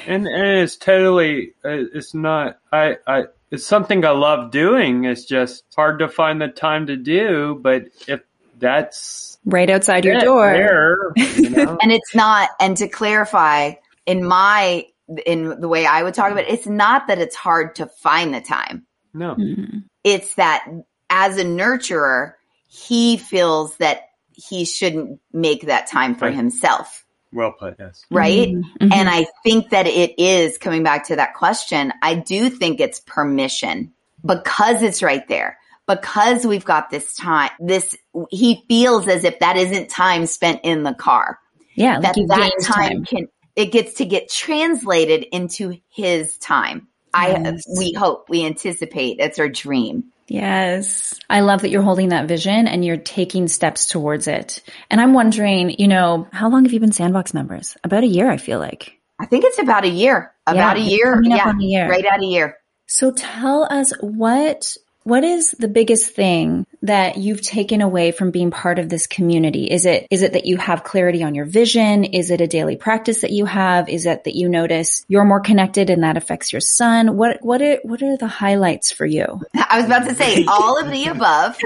And, 0.05 0.27
and 0.27 0.59
it's 0.59 0.75
totally, 0.75 1.53
uh, 1.63 1.88
it's 1.93 2.13
not, 2.13 2.59
I, 2.71 2.97
I, 3.07 3.23
it's 3.51 3.65
something 3.65 4.05
I 4.05 4.12
love 4.12 4.51
doing. 4.51 5.05
It's 5.05 5.25
just 5.25 5.63
hard 5.75 5.99
to 5.99 6.07
find 6.07 6.41
the 6.41 6.49
time 6.49 6.88
to 6.88 6.95
do. 6.95 7.57
But 7.59 7.85
if 8.07 8.21
that's 8.59 9.38
right 9.45 9.69
outside 9.69 10.05
your 10.05 10.19
door, 10.19 10.51
there, 10.51 10.97
you 11.15 11.49
know? 11.65 11.77
and 11.81 11.91
it's 11.91 12.13
not, 12.13 12.49
and 12.59 12.77
to 12.77 12.88
clarify, 12.88 13.73
in 14.05 14.23
my, 14.23 14.85
in 15.25 15.59
the 15.59 15.67
way 15.67 15.85
I 15.85 16.03
would 16.03 16.13
talk 16.13 16.31
about 16.31 16.43
it, 16.43 16.51
it's 16.51 16.67
not 16.67 17.07
that 17.07 17.17
it's 17.17 17.35
hard 17.35 17.75
to 17.75 17.88
find 17.88 18.33
the 18.33 18.41
time. 18.41 18.85
No. 19.13 19.35
Mm-hmm. 19.35 19.79
It's 20.03 20.35
that 20.35 20.67
as 21.09 21.38
a 21.38 21.43
nurturer, 21.43 22.33
he 22.69 23.17
feels 23.17 23.75
that 23.77 24.03
he 24.32 24.63
shouldn't 24.63 25.19
make 25.34 25.63
that 25.63 25.88
time 25.88 26.15
for 26.15 26.25
right. 26.25 26.36
himself. 26.36 27.05
Well 27.34 27.51
put, 27.51 27.75
yes. 27.77 28.05
Right? 28.10 28.47
Mm-hmm. 28.49 28.93
And 28.93 29.10
I 29.10 29.27
think 29.43 29.71
that 29.71 29.86
it 29.86 30.17
is 30.17 30.58
coming 30.58 30.84
back 30.84 31.08
to 31.08 31.17
that 31.17 31.34
question. 31.34 31.91
I 32.01 32.15
do 32.15 32.49
think 32.49 32.79
it's 32.79 33.01
permission 33.01 33.91
because 34.25 34.82
it's 34.82 35.03
right 35.03 35.27
there. 35.27 35.58
Because 35.88 36.45
we've 36.45 36.65
got 36.65 36.91
this 36.91 37.15
time, 37.15 37.49
this, 37.60 37.95
he 38.29 38.63
feels 38.67 39.08
as 39.08 39.23
if 39.23 39.39
that 39.39 39.58
isn't 39.58 39.89
time 39.89 40.27
spent 40.27 40.62
in 40.63 40.84
the 40.84 40.93
car. 40.93 41.39
Yeah. 41.73 41.99
That 41.99 42.15
that 42.27 42.51
time, 42.62 42.89
time 42.89 43.05
can, 43.05 43.27
it 43.55 43.71
gets 43.71 43.95
to 43.95 44.05
get 44.05 44.29
translated 44.29 45.23
into 45.32 45.79
his 45.89 46.38
time. 46.38 46.88
Yes. 47.15 47.63
I, 47.67 47.79
we 47.79 47.93
hope, 47.93 48.29
we 48.29 48.45
anticipate, 48.45 49.17
it's 49.19 49.39
our 49.39 49.49
dream. 49.49 50.05
Yes. 50.29 51.19
I 51.29 51.41
love 51.41 51.63
that 51.63 51.69
you're 51.69 51.81
holding 51.81 52.09
that 52.09 52.27
vision 52.27 52.67
and 52.67 52.85
you're 52.85 52.97
taking 52.97 53.47
steps 53.47 53.87
towards 53.87 54.27
it. 54.27 54.61
And 54.89 55.01
I'm 55.01 55.13
wondering, 55.13 55.75
you 55.79 55.87
know, 55.87 56.27
how 56.31 56.49
long 56.49 56.65
have 56.65 56.73
you 56.73 56.79
been 56.79 56.91
Sandbox 56.91 57.33
members? 57.33 57.75
About 57.83 58.03
a 58.03 58.07
year, 58.07 58.29
I 58.29 58.37
feel 58.37 58.59
like. 58.59 58.93
I 59.19 59.25
think 59.25 59.43
it's 59.43 59.59
about 59.59 59.85
a 59.85 59.89
year. 59.89 60.31
About 60.45 60.77
yeah, 60.77 60.85
a 60.85 60.87
year. 60.87 61.21
Yeah. 61.23 61.51
A 61.51 61.61
year. 61.61 61.89
Right 61.89 62.05
at 62.05 62.21
a 62.21 62.25
year. 62.25 62.57
So 62.85 63.11
tell 63.11 63.63
us 63.71 63.91
what 64.01 64.77
what 65.03 65.23
is 65.23 65.51
the 65.51 65.67
biggest 65.67 66.13
thing 66.13 66.65
that 66.81 67.17
you've 67.17 67.41
taken 67.41 67.81
away 67.81 68.12
from 68.12 68.31
being 68.31 68.51
part 68.51 68.79
of 68.79 68.89
this 68.89 69.07
community? 69.07 69.65
Is 69.65 69.85
it, 69.85 70.07
is 70.12 70.23
it 70.23 70.33
that 70.33 70.45
you 70.45 70.57
have 70.57 70.83
clarity 70.83 71.23
on 71.23 71.35
your 71.35 71.45
vision? 71.45 72.03
Is 72.03 72.31
it 72.31 72.41
a 72.41 72.47
daily 72.47 72.75
practice 72.75 73.21
that 73.21 73.31
you 73.31 73.45
have? 73.45 73.89
Is 73.89 74.05
it 74.05 74.25
that 74.25 74.35
you 74.35 74.49
notice 74.49 75.05
you're 75.07 75.25
more 75.25 75.39
connected 75.39 75.89
and 75.89 76.03
that 76.03 76.17
affects 76.17 76.51
your 76.51 76.62
son? 76.62 77.17
What, 77.17 77.39
what 77.41 77.62
are, 77.62 77.79
what 77.83 78.03
are 78.03 78.17
the 78.17 78.27
highlights 78.27 78.91
for 78.91 79.05
you? 79.05 79.41
I 79.55 79.77
was 79.77 79.85
about 79.85 80.07
to 80.07 80.15
say 80.15 80.45
all 80.45 80.79
of 80.79 80.91
the 80.91 81.05
above. 81.05 81.57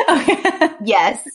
yes. 0.85 1.27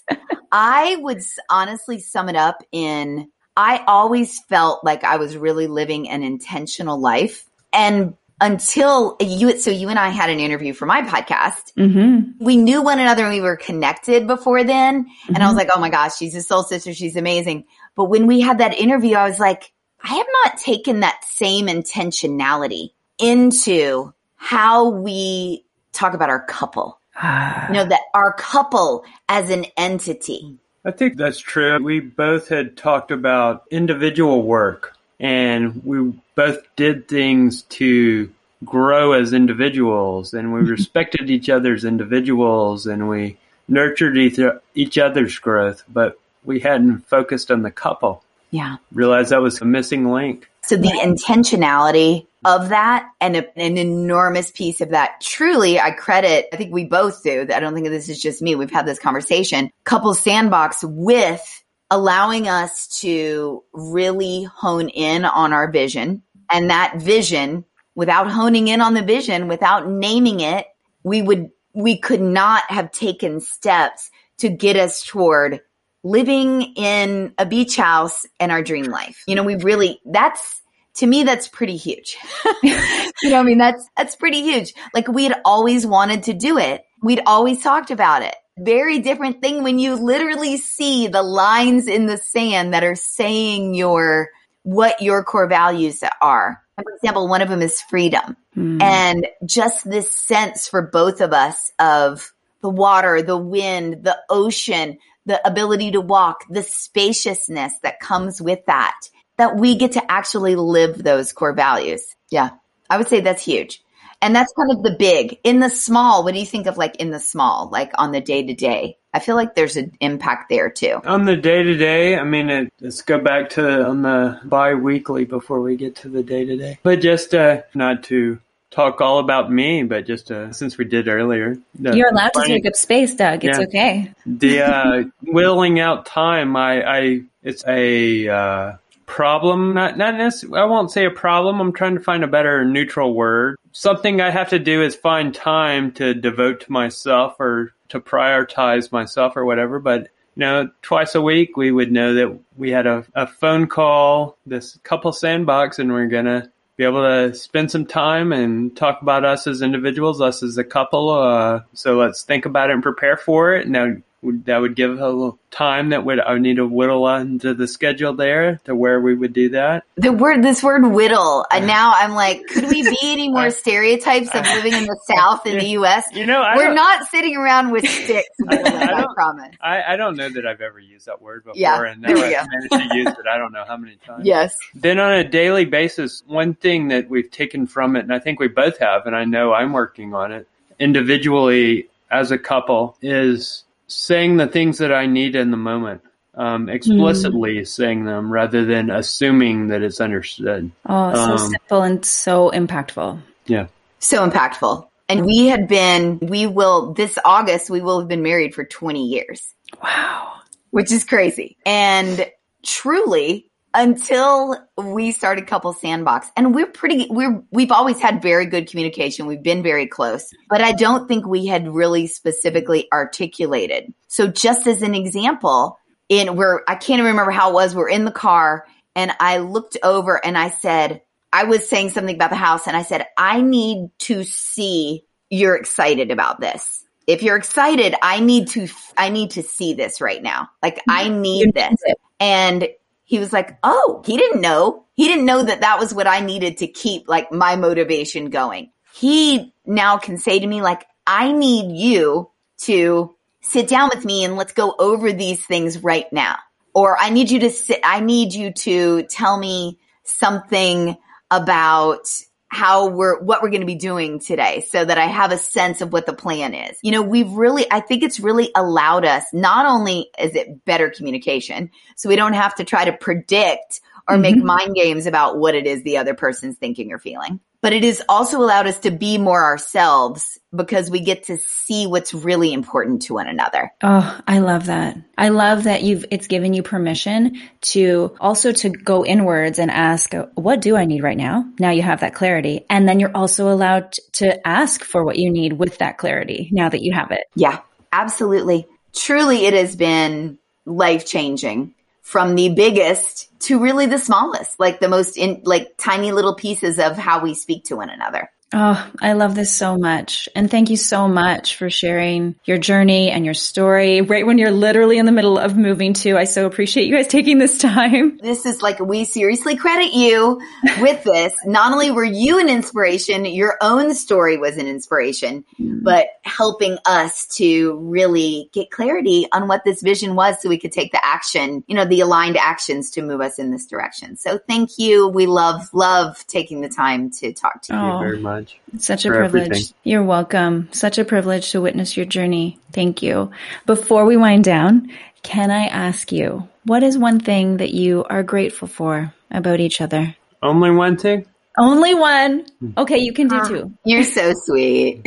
I 0.50 0.96
would 1.00 1.20
honestly 1.50 2.00
sum 2.00 2.28
it 2.28 2.36
up 2.36 2.62
in 2.72 3.28
I 3.58 3.82
always 3.88 4.40
felt 4.44 4.84
like 4.84 5.02
I 5.02 5.16
was 5.16 5.36
really 5.36 5.66
living 5.66 6.08
an 6.08 6.22
intentional 6.22 6.96
life. 6.96 7.44
And 7.72 8.14
until 8.40 9.16
you, 9.20 9.58
so 9.58 9.70
you 9.70 9.88
and 9.88 9.98
I 9.98 10.08
had 10.10 10.30
an 10.30 10.40
interview 10.40 10.72
for 10.72 10.86
my 10.86 11.02
podcast. 11.02 11.72
Mm-hmm. 11.76 12.44
We 12.44 12.56
knew 12.56 12.82
one 12.82 12.98
another 12.98 13.24
and 13.24 13.32
we 13.34 13.40
were 13.40 13.56
connected 13.56 14.26
before 14.26 14.64
then. 14.64 15.04
Mm-hmm. 15.04 15.34
And 15.34 15.42
I 15.42 15.46
was 15.46 15.50
mm-hmm. 15.50 15.58
like, 15.58 15.68
oh 15.74 15.80
my 15.80 15.90
gosh, 15.90 16.16
she's 16.16 16.34
a 16.34 16.42
soul 16.42 16.62
sister. 16.62 16.94
She's 16.94 17.16
amazing. 17.16 17.64
But 17.96 18.06
when 18.06 18.26
we 18.26 18.40
had 18.40 18.58
that 18.58 18.74
interview, 18.74 19.16
I 19.16 19.28
was 19.28 19.40
like, 19.40 19.72
I 20.02 20.14
have 20.14 20.26
not 20.44 20.58
taken 20.58 21.00
that 21.00 21.24
same 21.24 21.66
intentionality 21.66 22.90
into 23.18 24.12
how 24.36 24.88
we 24.88 25.64
talk 25.92 26.14
about 26.14 26.30
our 26.30 26.44
couple. 26.44 27.00
you 27.20 27.74
know, 27.74 27.84
that 27.84 28.02
our 28.14 28.32
couple 28.34 29.04
as 29.28 29.50
an 29.50 29.66
entity. 29.76 30.56
I 30.84 30.92
think 30.92 31.16
that's 31.16 31.40
true. 31.40 31.82
We 31.82 31.98
both 31.98 32.48
had 32.48 32.76
talked 32.76 33.10
about 33.10 33.64
individual 33.70 34.42
work 34.42 34.96
and 35.20 35.84
we 35.84 36.12
both 36.34 36.58
did 36.76 37.08
things 37.08 37.62
to 37.62 38.32
grow 38.64 39.12
as 39.12 39.32
individuals 39.32 40.34
and 40.34 40.52
we 40.52 40.60
respected 40.70 41.30
each 41.30 41.48
other's 41.48 41.84
individuals 41.84 42.86
and 42.86 43.08
we 43.08 43.36
nurtured 43.68 44.16
each, 44.16 44.38
each 44.74 44.98
other's 44.98 45.38
growth, 45.38 45.84
but 45.88 46.18
we 46.44 46.60
hadn't 46.60 47.06
focused 47.06 47.50
on 47.50 47.62
the 47.62 47.70
couple. 47.70 48.22
Yeah. 48.50 48.76
Realized 48.92 49.30
that 49.30 49.42
was 49.42 49.60
a 49.60 49.66
missing 49.66 50.10
link. 50.10 50.48
So 50.64 50.76
the 50.76 50.88
intentionality 50.88 52.26
of 52.44 52.68
that 52.68 53.08
and 53.20 53.36
a, 53.36 53.58
an 53.58 53.76
enormous 53.76 54.50
piece 54.50 54.80
of 54.80 54.90
that 54.90 55.20
truly 55.20 55.80
I 55.80 55.90
credit, 55.90 56.46
I 56.52 56.56
think 56.56 56.72
we 56.72 56.84
both 56.84 57.22
do. 57.22 57.46
I 57.52 57.60
don't 57.60 57.74
think 57.74 57.88
this 57.88 58.08
is 58.08 58.20
just 58.20 58.42
me. 58.42 58.54
We've 58.54 58.70
had 58.70 58.86
this 58.86 58.98
conversation. 58.98 59.70
Couple 59.84 60.14
sandbox 60.14 60.82
with 60.82 61.64
allowing 61.90 62.48
us 62.48 62.86
to 63.00 63.64
really 63.72 64.44
hone 64.44 64.88
in 64.88 65.24
on 65.24 65.52
our 65.52 65.70
vision 65.70 66.22
and 66.50 66.70
that 66.70 67.00
vision 67.00 67.64
without 67.94 68.30
honing 68.30 68.68
in 68.68 68.80
on 68.80 68.94
the 68.94 69.02
vision, 69.02 69.48
without 69.48 69.88
naming 69.88 70.40
it, 70.40 70.66
we 71.02 71.22
would, 71.22 71.50
we 71.74 71.98
could 71.98 72.20
not 72.20 72.62
have 72.70 72.92
taken 72.92 73.40
steps 73.40 74.10
to 74.38 74.48
get 74.48 74.76
us 74.76 75.04
toward 75.04 75.60
living 76.04 76.62
in 76.76 77.34
a 77.38 77.46
beach 77.46 77.76
house 77.76 78.24
and 78.38 78.52
our 78.52 78.62
dream 78.62 78.84
life. 78.84 79.22
You 79.26 79.34
know, 79.34 79.42
we 79.42 79.56
really, 79.56 80.00
that's, 80.04 80.62
to 80.96 81.06
me, 81.06 81.24
that's 81.24 81.48
pretty 81.48 81.76
huge. 81.76 82.16
you 82.62 83.30
know, 83.30 83.40
I 83.40 83.42
mean, 83.42 83.58
that's, 83.58 83.88
that's 83.96 84.16
pretty 84.16 84.42
huge. 84.42 84.74
Like 84.94 85.08
we 85.08 85.24
had 85.24 85.40
always 85.44 85.86
wanted 85.86 86.24
to 86.24 86.34
do 86.34 86.58
it. 86.58 86.84
We'd 87.02 87.22
always 87.26 87.62
talked 87.62 87.90
about 87.90 88.22
it. 88.22 88.34
Very 88.58 88.98
different 88.98 89.40
thing 89.40 89.62
when 89.62 89.78
you 89.78 89.94
literally 89.94 90.56
see 90.56 91.06
the 91.08 91.22
lines 91.22 91.86
in 91.86 92.06
the 92.06 92.16
sand 92.16 92.74
that 92.74 92.84
are 92.84 92.94
saying 92.94 93.74
your, 93.74 94.30
what 94.62 95.00
your 95.00 95.24
core 95.24 95.46
values 95.46 96.02
are. 96.20 96.62
For 96.82 96.92
example, 96.94 97.28
one 97.28 97.42
of 97.42 97.48
them 97.48 97.62
is 97.62 97.80
freedom 97.82 98.36
mm. 98.56 98.80
and 98.82 99.26
just 99.44 99.88
this 99.88 100.10
sense 100.10 100.68
for 100.68 100.82
both 100.82 101.20
of 101.20 101.32
us 101.32 101.72
of 101.78 102.32
the 102.60 102.68
water, 102.68 103.22
the 103.22 103.36
wind, 103.36 104.04
the 104.04 104.18
ocean, 104.28 104.98
the 105.26 105.46
ability 105.46 105.92
to 105.92 106.00
walk, 106.00 106.44
the 106.48 106.62
spaciousness 106.62 107.72
that 107.82 108.00
comes 108.00 108.40
with 108.40 108.64
that, 108.66 108.98
that 109.36 109.56
we 109.56 109.76
get 109.76 109.92
to 109.92 110.10
actually 110.10 110.56
live 110.56 111.02
those 111.02 111.32
core 111.32 111.52
values. 111.52 112.14
Yeah. 112.30 112.50
I 112.90 112.96
would 112.96 113.08
say 113.08 113.20
that's 113.20 113.44
huge. 113.44 113.82
And 114.20 114.34
that's 114.34 114.52
kind 114.52 114.70
of 114.72 114.82
the 114.82 114.96
big. 114.98 115.38
In 115.44 115.60
the 115.60 115.68
small, 115.68 116.24
what 116.24 116.34
do 116.34 116.40
you 116.40 116.46
think 116.46 116.66
of 116.66 116.76
like 116.76 116.96
in 116.96 117.10
the 117.10 117.20
small, 117.20 117.68
like 117.70 117.92
on 117.98 118.12
the 118.12 118.20
day 118.20 118.44
to 118.44 118.54
day? 118.54 118.98
I 119.14 119.20
feel 119.20 119.36
like 119.36 119.54
there's 119.54 119.76
an 119.76 119.92
impact 120.00 120.48
there 120.48 120.70
too. 120.70 121.00
On 121.04 121.24
the 121.24 121.36
day 121.36 121.62
to 121.62 121.76
day, 121.76 122.18
I 122.18 122.24
mean, 122.24 122.50
it, 122.50 122.72
let's 122.80 123.02
go 123.02 123.18
back 123.18 123.50
to 123.50 123.86
on 123.86 124.02
the 124.02 124.40
bi 124.44 124.74
weekly 124.74 125.24
before 125.24 125.60
we 125.60 125.76
get 125.76 125.96
to 125.96 126.08
the 126.08 126.22
day 126.22 126.44
to 126.44 126.56
day. 126.56 126.78
But 126.82 127.00
just 127.00 127.34
uh, 127.34 127.62
not 127.74 128.04
to 128.04 128.38
talk 128.70 129.00
all 129.00 129.18
about 129.18 129.50
me, 129.50 129.82
but 129.82 130.06
just 130.06 130.30
uh, 130.30 130.52
since 130.52 130.76
we 130.76 130.84
did 130.84 131.08
earlier, 131.08 131.56
you're 131.78 132.10
allowed 132.10 132.32
to 132.34 132.44
take 132.44 132.66
up 132.66 132.74
space, 132.74 133.14
Doug. 133.14 133.44
It's 133.44 133.58
yeah. 133.58 133.64
okay. 133.64 134.12
the 134.26 134.60
uh, 134.62 135.02
willing 135.22 135.80
out 135.80 136.06
time, 136.06 136.54
I, 136.56 136.82
I 136.82 137.20
it's 137.42 137.64
a 137.66 138.28
uh, 138.28 138.72
problem. 139.08 139.74
Not 139.74 139.98
not 139.98 140.14
necessarily. 140.14 140.60
I 140.60 140.64
won't 140.66 140.92
say 140.92 141.04
a 141.04 141.10
problem. 141.10 141.60
I'm 141.60 141.72
trying 141.72 141.96
to 141.96 142.00
find 142.00 142.22
a 142.22 142.28
better 142.28 142.64
neutral 142.64 143.14
word. 143.14 143.56
Something 143.72 144.20
I 144.20 144.30
have 144.30 144.50
to 144.50 144.58
do 144.60 144.82
is 144.82 144.94
find 144.94 145.34
time 145.34 145.90
to 145.92 146.14
devote 146.14 146.60
to 146.60 146.72
myself 146.72 147.40
or 147.40 147.72
to 147.88 148.00
prioritize 148.00 148.92
myself 148.92 149.36
or 149.36 149.44
whatever. 149.44 149.80
But 149.80 150.02
you 150.36 150.40
know, 150.40 150.70
twice 150.82 151.16
a 151.16 151.22
week 151.22 151.56
we 151.56 151.72
would 151.72 151.90
know 151.90 152.14
that 152.14 152.38
we 152.56 152.70
had 152.70 152.86
a, 152.86 153.04
a 153.14 153.26
phone 153.26 153.66
call, 153.66 154.36
this 154.46 154.78
couple 154.84 155.12
sandbox, 155.12 155.80
and 155.80 155.92
we're 155.92 156.06
gonna 156.06 156.50
be 156.76 156.84
able 156.84 157.02
to 157.02 157.34
spend 157.34 157.72
some 157.72 157.84
time 157.84 158.32
and 158.32 158.76
talk 158.76 159.02
about 159.02 159.24
us 159.24 159.48
as 159.48 159.62
individuals, 159.62 160.20
us 160.20 160.44
as 160.44 160.58
a 160.58 160.64
couple. 160.64 161.10
Uh, 161.10 161.60
so 161.72 161.98
let's 161.98 162.22
think 162.22 162.46
about 162.46 162.70
it 162.70 162.74
and 162.74 162.84
prepare 162.84 163.16
for 163.16 163.56
it. 163.56 163.66
Now, 163.66 163.96
that 164.22 164.58
would 164.58 164.74
give 164.74 164.90
a 164.90 165.08
little 165.08 165.38
time 165.50 165.90
that 165.90 166.04
would 166.04 166.20
I 166.20 166.32
would 166.32 166.42
need 166.42 166.56
to 166.56 166.66
whittle 166.66 167.04
onto 167.04 167.54
the 167.54 167.68
schedule 167.68 168.14
there 168.14 168.60
to 168.64 168.74
where 168.74 169.00
we 169.00 169.14
would 169.14 169.32
do 169.32 169.50
that. 169.50 169.84
The 169.96 170.12
word, 170.12 170.42
this 170.42 170.62
word 170.62 170.84
whittle, 170.86 171.46
and 171.52 171.66
now 171.66 171.92
I'm 171.94 172.14
like, 172.14 172.46
could 172.48 172.64
we 172.64 172.82
be 172.82 172.98
any 173.02 173.28
more 173.32 173.50
stereotypes 173.50 174.34
of 174.34 174.44
living 174.44 174.72
in 174.72 174.84
the 174.84 174.98
South 175.08 175.46
in 175.46 175.58
the 175.58 175.68
U.S.? 175.68 176.06
You 176.12 176.26
know, 176.26 176.42
I 176.42 176.56
we're 176.56 176.74
not 176.74 177.06
sitting 177.08 177.36
around 177.36 177.70
with 177.70 177.88
sticks. 177.88 178.28
By 178.44 178.56
the 178.56 178.62
way, 178.64 178.70
I, 178.70 179.02
I 179.02 179.06
promise. 179.14 179.54
I, 179.60 179.82
I, 179.94 179.96
don't 179.96 180.16
know 180.16 180.28
that 180.28 180.46
I've 180.46 180.60
ever 180.60 180.80
used 180.80 181.06
that 181.06 181.22
word 181.22 181.44
before, 181.44 181.56
yeah, 181.56 181.82
and 181.84 182.02
now 182.02 182.10
I've 182.10 182.46
managed 182.48 182.90
to 182.90 182.96
use 182.96 183.08
it. 183.08 183.26
I 183.30 183.38
don't 183.38 183.52
know 183.52 183.64
how 183.66 183.76
many 183.76 183.96
times. 184.04 184.26
Yes. 184.26 184.56
Then 184.74 184.98
on 184.98 185.12
a 185.12 185.24
daily 185.24 185.64
basis, 185.64 186.22
one 186.26 186.54
thing 186.54 186.88
that 186.88 187.08
we've 187.08 187.30
taken 187.30 187.66
from 187.66 187.94
it, 187.94 188.00
and 188.00 188.12
I 188.12 188.18
think 188.18 188.40
we 188.40 188.48
both 188.48 188.78
have, 188.78 189.06
and 189.06 189.14
I 189.14 189.24
know 189.24 189.52
I'm 189.52 189.72
working 189.72 190.14
on 190.14 190.32
it 190.32 190.48
individually 190.80 191.88
as 192.10 192.30
a 192.30 192.38
couple, 192.38 192.96
is 193.02 193.64
saying 193.88 194.36
the 194.36 194.46
things 194.46 194.78
that 194.78 194.92
I 194.92 195.06
need 195.06 195.34
in 195.34 195.50
the 195.50 195.56
moment. 195.56 196.02
Um, 196.34 196.68
explicitly 196.68 197.56
mm. 197.56 197.66
saying 197.66 198.04
them 198.04 198.32
rather 198.32 198.64
than 198.64 198.90
assuming 198.90 199.68
that 199.68 199.82
it's 199.82 200.00
understood. 200.00 200.70
Oh, 200.86 201.12
so 201.12 201.32
um, 201.32 201.38
simple 201.38 201.82
and 201.82 202.04
so 202.04 202.52
impactful. 202.52 203.20
Yeah. 203.46 203.66
So 203.98 204.28
impactful. 204.28 204.86
And 205.08 205.26
we 205.26 205.46
had 205.46 205.66
been, 205.66 206.20
we 206.20 206.46
will, 206.46 206.92
this 206.92 207.18
August, 207.24 207.70
we 207.70 207.80
will 207.80 207.98
have 207.98 208.08
been 208.08 208.22
married 208.22 208.54
for 208.54 208.62
20 208.62 209.04
years. 209.04 209.52
Wow. 209.82 210.34
Which 210.70 210.92
is 210.92 211.02
crazy. 211.02 211.56
And 211.66 212.30
truly, 212.62 213.50
until 213.74 214.56
we 214.76 215.12
started 215.12 215.46
couple 215.46 215.72
sandbox. 215.72 216.30
And 216.36 216.54
we're 216.54 216.66
pretty 216.66 217.06
we're 217.10 217.42
we've 217.50 217.72
always 217.72 218.00
had 218.00 218.22
very 218.22 218.46
good 218.46 218.68
communication. 218.68 219.26
We've 219.26 219.42
been 219.42 219.62
very 219.62 219.86
close 219.86 220.28
but 220.48 220.60
i 220.60 220.72
don't 220.72 221.08
think 221.08 221.26
we 221.26 221.46
had 221.46 221.68
really 221.68 222.06
specifically 222.06 222.88
articulated. 222.92 223.92
So 224.08 224.28
just 224.28 224.66
as 224.66 224.82
an 224.82 224.94
example 224.94 225.78
in 226.08 226.36
where 226.36 226.62
i 226.68 226.74
can't 226.74 227.02
remember 227.02 227.30
how 227.30 227.50
it 227.50 227.54
was 227.54 227.74
we're 227.74 227.88
in 227.88 228.04
the 228.04 228.10
car 228.10 228.66
and 228.96 229.12
i 229.20 229.38
looked 229.38 229.76
over 229.82 230.24
and 230.24 230.38
i 230.38 230.48
said 230.48 231.02
i 231.32 231.44
was 231.44 231.68
saying 231.68 231.90
something 231.90 232.14
about 232.14 232.30
the 232.30 232.36
house 232.36 232.66
and 232.66 232.76
i 232.76 232.82
said 232.82 233.06
i 233.18 233.42
need 233.42 233.90
to 233.98 234.24
see 234.24 235.04
you're 235.30 235.56
excited 235.56 236.10
about 236.10 236.40
this. 236.40 236.82
If 237.06 237.22
you're 237.22 237.36
excited 237.36 237.94
i 238.02 238.20
need 238.20 238.48
to 238.48 238.68
i 238.96 239.10
need 239.10 239.32
to 239.32 239.42
see 239.42 239.74
this 239.74 240.00
right 240.00 240.22
now. 240.22 240.48
Like 240.62 240.80
i 240.88 241.08
need 241.08 241.54
this. 241.54 241.76
and 242.18 242.68
he 243.08 243.18
was 243.18 243.32
like, 243.32 243.58
Oh, 243.64 244.02
he 244.04 244.18
didn't 244.18 244.42
know. 244.42 244.84
He 244.92 245.08
didn't 245.08 245.24
know 245.24 245.42
that 245.42 245.62
that 245.62 245.78
was 245.80 245.94
what 245.94 246.06
I 246.06 246.20
needed 246.20 246.58
to 246.58 246.66
keep 246.66 247.08
like 247.08 247.32
my 247.32 247.56
motivation 247.56 248.28
going. 248.28 248.70
He 248.92 249.54
now 249.64 249.96
can 249.96 250.18
say 250.18 250.38
to 250.38 250.46
me, 250.46 250.60
like, 250.60 250.86
I 251.06 251.32
need 251.32 251.74
you 251.74 252.30
to 252.58 253.14
sit 253.40 253.66
down 253.66 253.88
with 253.94 254.04
me 254.04 254.24
and 254.24 254.36
let's 254.36 254.52
go 254.52 254.74
over 254.78 255.10
these 255.10 255.44
things 255.44 255.82
right 255.82 256.12
now. 256.12 256.36
Or 256.74 256.98
I 256.98 257.08
need 257.08 257.30
you 257.30 257.40
to 257.40 257.50
sit, 257.50 257.80
I 257.82 258.00
need 258.00 258.34
you 258.34 258.52
to 258.52 259.04
tell 259.04 259.38
me 259.38 259.78
something 260.04 260.94
about 261.30 262.08
how 262.48 262.88
we're, 262.88 263.20
what 263.20 263.42
we're 263.42 263.50
going 263.50 263.60
to 263.60 263.66
be 263.66 263.74
doing 263.74 264.20
today 264.20 264.64
so 264.68 264.84
that 264.84 264.98
I 264.98 265.06
have 265.06 265.32
a 265.32 265.38
sense 265.38 265.80
of 265.80 265.92
what 265.92 266.06
the 266.06 266.14
plan 266.14 266.54
is. 266.54 266.78
You 266.82 266.92
know, 266.92 267.02
we've 267.02 267.30
really, 267.30 267.66
I 267.70 267.80
think 267.80 268.02
it's 268.02 268.20
really 268.20 268.50
allowed 268.54 269.04
us, 269.04 269.24
not 269.32 269.66
only 269.66 270.10
is 270.18 270.34
it 270.34 270.64
better 270.64 270.90
communication, 270.90 271.70
so 271.96 272.08
we 272.08 272.16
don't 272.16 272.32
have 272.32 272.54
to 272.56 272.64
try 272.64 272.86
to 272.86 272.92
predict 272.92 273.80
or 274.08 274.14
mm-hmm. 274.14 274.22
make 274.22 274.36
mind 274.36 274.74
games 274.74 275.06
about 275.06 275.38
what 275.38 275.54
it 275.54 275.66
is 275.66 275.82
the 275.82 275.98
other 275.98 276.14
person's 276.14 276.56
thinking 276.56 276.92
or 276.92 276.98
feeling 276.98 277.40
but 277.60 277.72
it 277.72 277.82
has 277.84 278.02
also 278.08 278.38
allowed 278.38 278.66
us 278.66 278.78
to 278.80 278.90
be 278.90 279.18
more 279.18 279.42
ourselves 279.42 280.38
because 280.54 280.90
we 280.90 281.00
get 281.00 281.24
to 281.24 281.36
see 281.38 281.86
what's 281.86 282.14
really 282.14 282.52
important 282.52 283.02
to 283.02 283.14
one 283.14 283.26
another. 283.26 283.72
Oh, 283.82 284.20
I 284.26 284.38
love 284.38 284.66
that. 284.66 284.96
I 285.16 285.28
love 285.30 285.64
that 285.64 285.82
you've, 285.82 286.04
it's 286.10 286.28
given 286.28 286.54
you 286.54 286.62
permission 286.62 287.38
to 287.62 288.16
also 288.20 288.52
to 288.52 288.70
go 288.70 289.04
inwards 289.04 289.58
and 289.58 289.70
ask, 289.70 290.12
what 290.34 290.60
do 290.60 290.76
I 290.76 290.84
need 290.84 291.02
right 291.02 291.16
now? 291.16 291.44
Now 291.58 291.70
you 291.70 291.82
have 291.82 292.00
that 292.00 292.14
clarity. 292.14 292.64
And 292.70 292.88
then 292.88 293.00
you're 293.00 293.16
also 293.16 293.52
allowed 293.52 293.92
to 294.12 294.46
ask 294.46 294.84
for 294.84 295.04
what 295.04 295.18
you 295.18 295.30
need 295.30 295.54
with 295.54 295.78
that 295.78 295.98
clarity 295.98 296.48
now 296.52 296.68
that 296.68 296.82
you 296.82 296.92
have 296.92 297.10
it. 297.10 297.24
Yeah, 297.34 297.60
absolutely. 297.92 298.66
Truly, 298.94 299.46
it 299.46 299.54
has 299.54 299.76
been 299.76 300.38
life 300.64 301.06
changing 301.06 301.74
from 302.08 302.36
the 302.36 302.48
biggest 302.48 303.28
to 303.38 303.60
really 303.60 303.84
the 303.84 303.98
smallest, 303.98 304.58
like 304.58 304.80
the 304.80 304.88
most 304.88 305.18
in 305.18 305.42
like 305.44 305.74
tiny 305.76 306.10
little 306.10 306.34
pieces 306.34 306.78
of 306.78 306.96
how 306.96 307.22
we 307.22 307.34
speak 307.34 307.64
to 307.64 307.76
one 307.76 307.90
another. 307.90 308.30
Oh, 308.52 308.90
I 309.02 309.12
love 309.12 309.34
this 309.34 309.54
so 309.54 309.76
much. 309.76 310.28
And 310.34 310.50
thank 310.50 310.70
you 310.70 310.78
so 310.78 311.06
much 311.06 311.56
for 311.56 311.68
sharing 311.68 312.34
your 312.44 312.56
journey 312.56 313.10
and 313.10 313.24
your 313.24 313.34
story 313.34 314.00
right 314.00 314.24
when 314.24 314.38
you're 314.38 314.50
literally 314.50 314.96
in 314.96 315.04
the 315.04 315.12
middle 315.12 315.36
of 315.36 315.56
moving 315.56 315.92
to. 315.94 316.16
I 316.16 316.24
so 316.24 316.46
appreciate 316.46 316.86
you 316.86 316.96
guys 316.96 317.08
taking 317.08 317.38
this 317.38 317.58
time. 317.58 318.18
This 318.28 318.44
is 318.44 318.60
like, 318.60 318.78
we 318.78 319.04
seriously 319.04 319.56
credit 319.56 319.94
you 319.94 320.40
with 320.80 321.02
this. 321.02 321.34
Not 321.46 321.72
only 321.72 321.90
were 321.90 322.04
you 322.04 322.38
an 322.38 322.48
inspiration, 322.48 323.24
your 323.24 323.56
own 323.62 323.94
story 323.94 324.36
was 324.36 324.58
an 324.58 324.66
inspiration, 324.66 325.44
mm. 325.58 325.82
but 325.82 326.08
helping 326.24 326.76
us 326.84 327.26
to 327.36 327.76
really 327.78 328.50
get 328.52 328.70
clarity 328.70 329.26
on 329.32 329.48
what 329.48 329.64
this 329.64 329.80
vision 329.80 330.14
was 330.14 330.42
so 330.42 330.48
we 330.48 330.58
could 330.58 330.72
take 330.72 330.92
the 330.92 331.02
action, 331.04 331.64
you 331.68 331.74
know, 331.74 331.86
the 331.86 332.00
aligned 332.00 332.36
actions 332.36 332.90
to 332.90 333.02
move 333.02 333.20
us 333.20 333.38
in 333.38 333.50
this 333.50 333.66
direction. 333.66 334.16
So 334.16 334.38
thank 334.46 334.78
you. 334.78 335.08
We 335.08 335.26
love, 335.26 335.62
love 335.72 336.22
taking 336.26 336.60
the 336.60 336.68
time 336.68 337.10
to 337.12 337.32
talk 337.32 337.62
to 337.62 337.72
you. 337.72 337.78
Thank 337.78 337.92
you 337.94 338.06
very 338.06 338.20
much. 338.20 338.37
Much. 338.38 338.60
Such 338.78 339.04
a 339.04 339.10
privilege. 339.10 339.46
Everything. 339.46 339.74
You're 339.84 340.02
welcome. 340.02 340.68
Such 340.72 340.98
a 340.98 341.04
privilege 341.04 341.50
to 341.52 341.60
witness 341.60 341.96
your 341.96 342.06
journey. 342.06 342.58
Thank 342.72 343.02
you. 343.02 343.30
Before 343.66 344.04
we 344.04 344.16
wind 344.16 344.44
down, 344.44 344.90
can 345.22 345.50
I 345.50 345.66
ask 345.66 346.12
you, 346.12 346.48
what 346.64 346.82
is 346.82 346.96
one 346.98 347.20
thing 347.20 347.58
that 347.58 347.72
you 347.74 348.04
are 348.04 348.22
grateful 348.22 348.68
for 348.68 349.12
about 349.30 349.60
each 349.60 349.80
other? 349.80 350.14
Only 350.42 350.70
one 350.70 350.96
thing? 350.96 351.26
Only 351.58 351.94
one. 351.94 352.46
Okay, 352.76 352.98
you 352.98 353.12
can 353.12 353.28
do 353.28 353.36
uh, 353.36 353.48
two. 353.48 353.72
You're 353.84 354.04
so 354.04 354.32
sweet. 354.44 355.04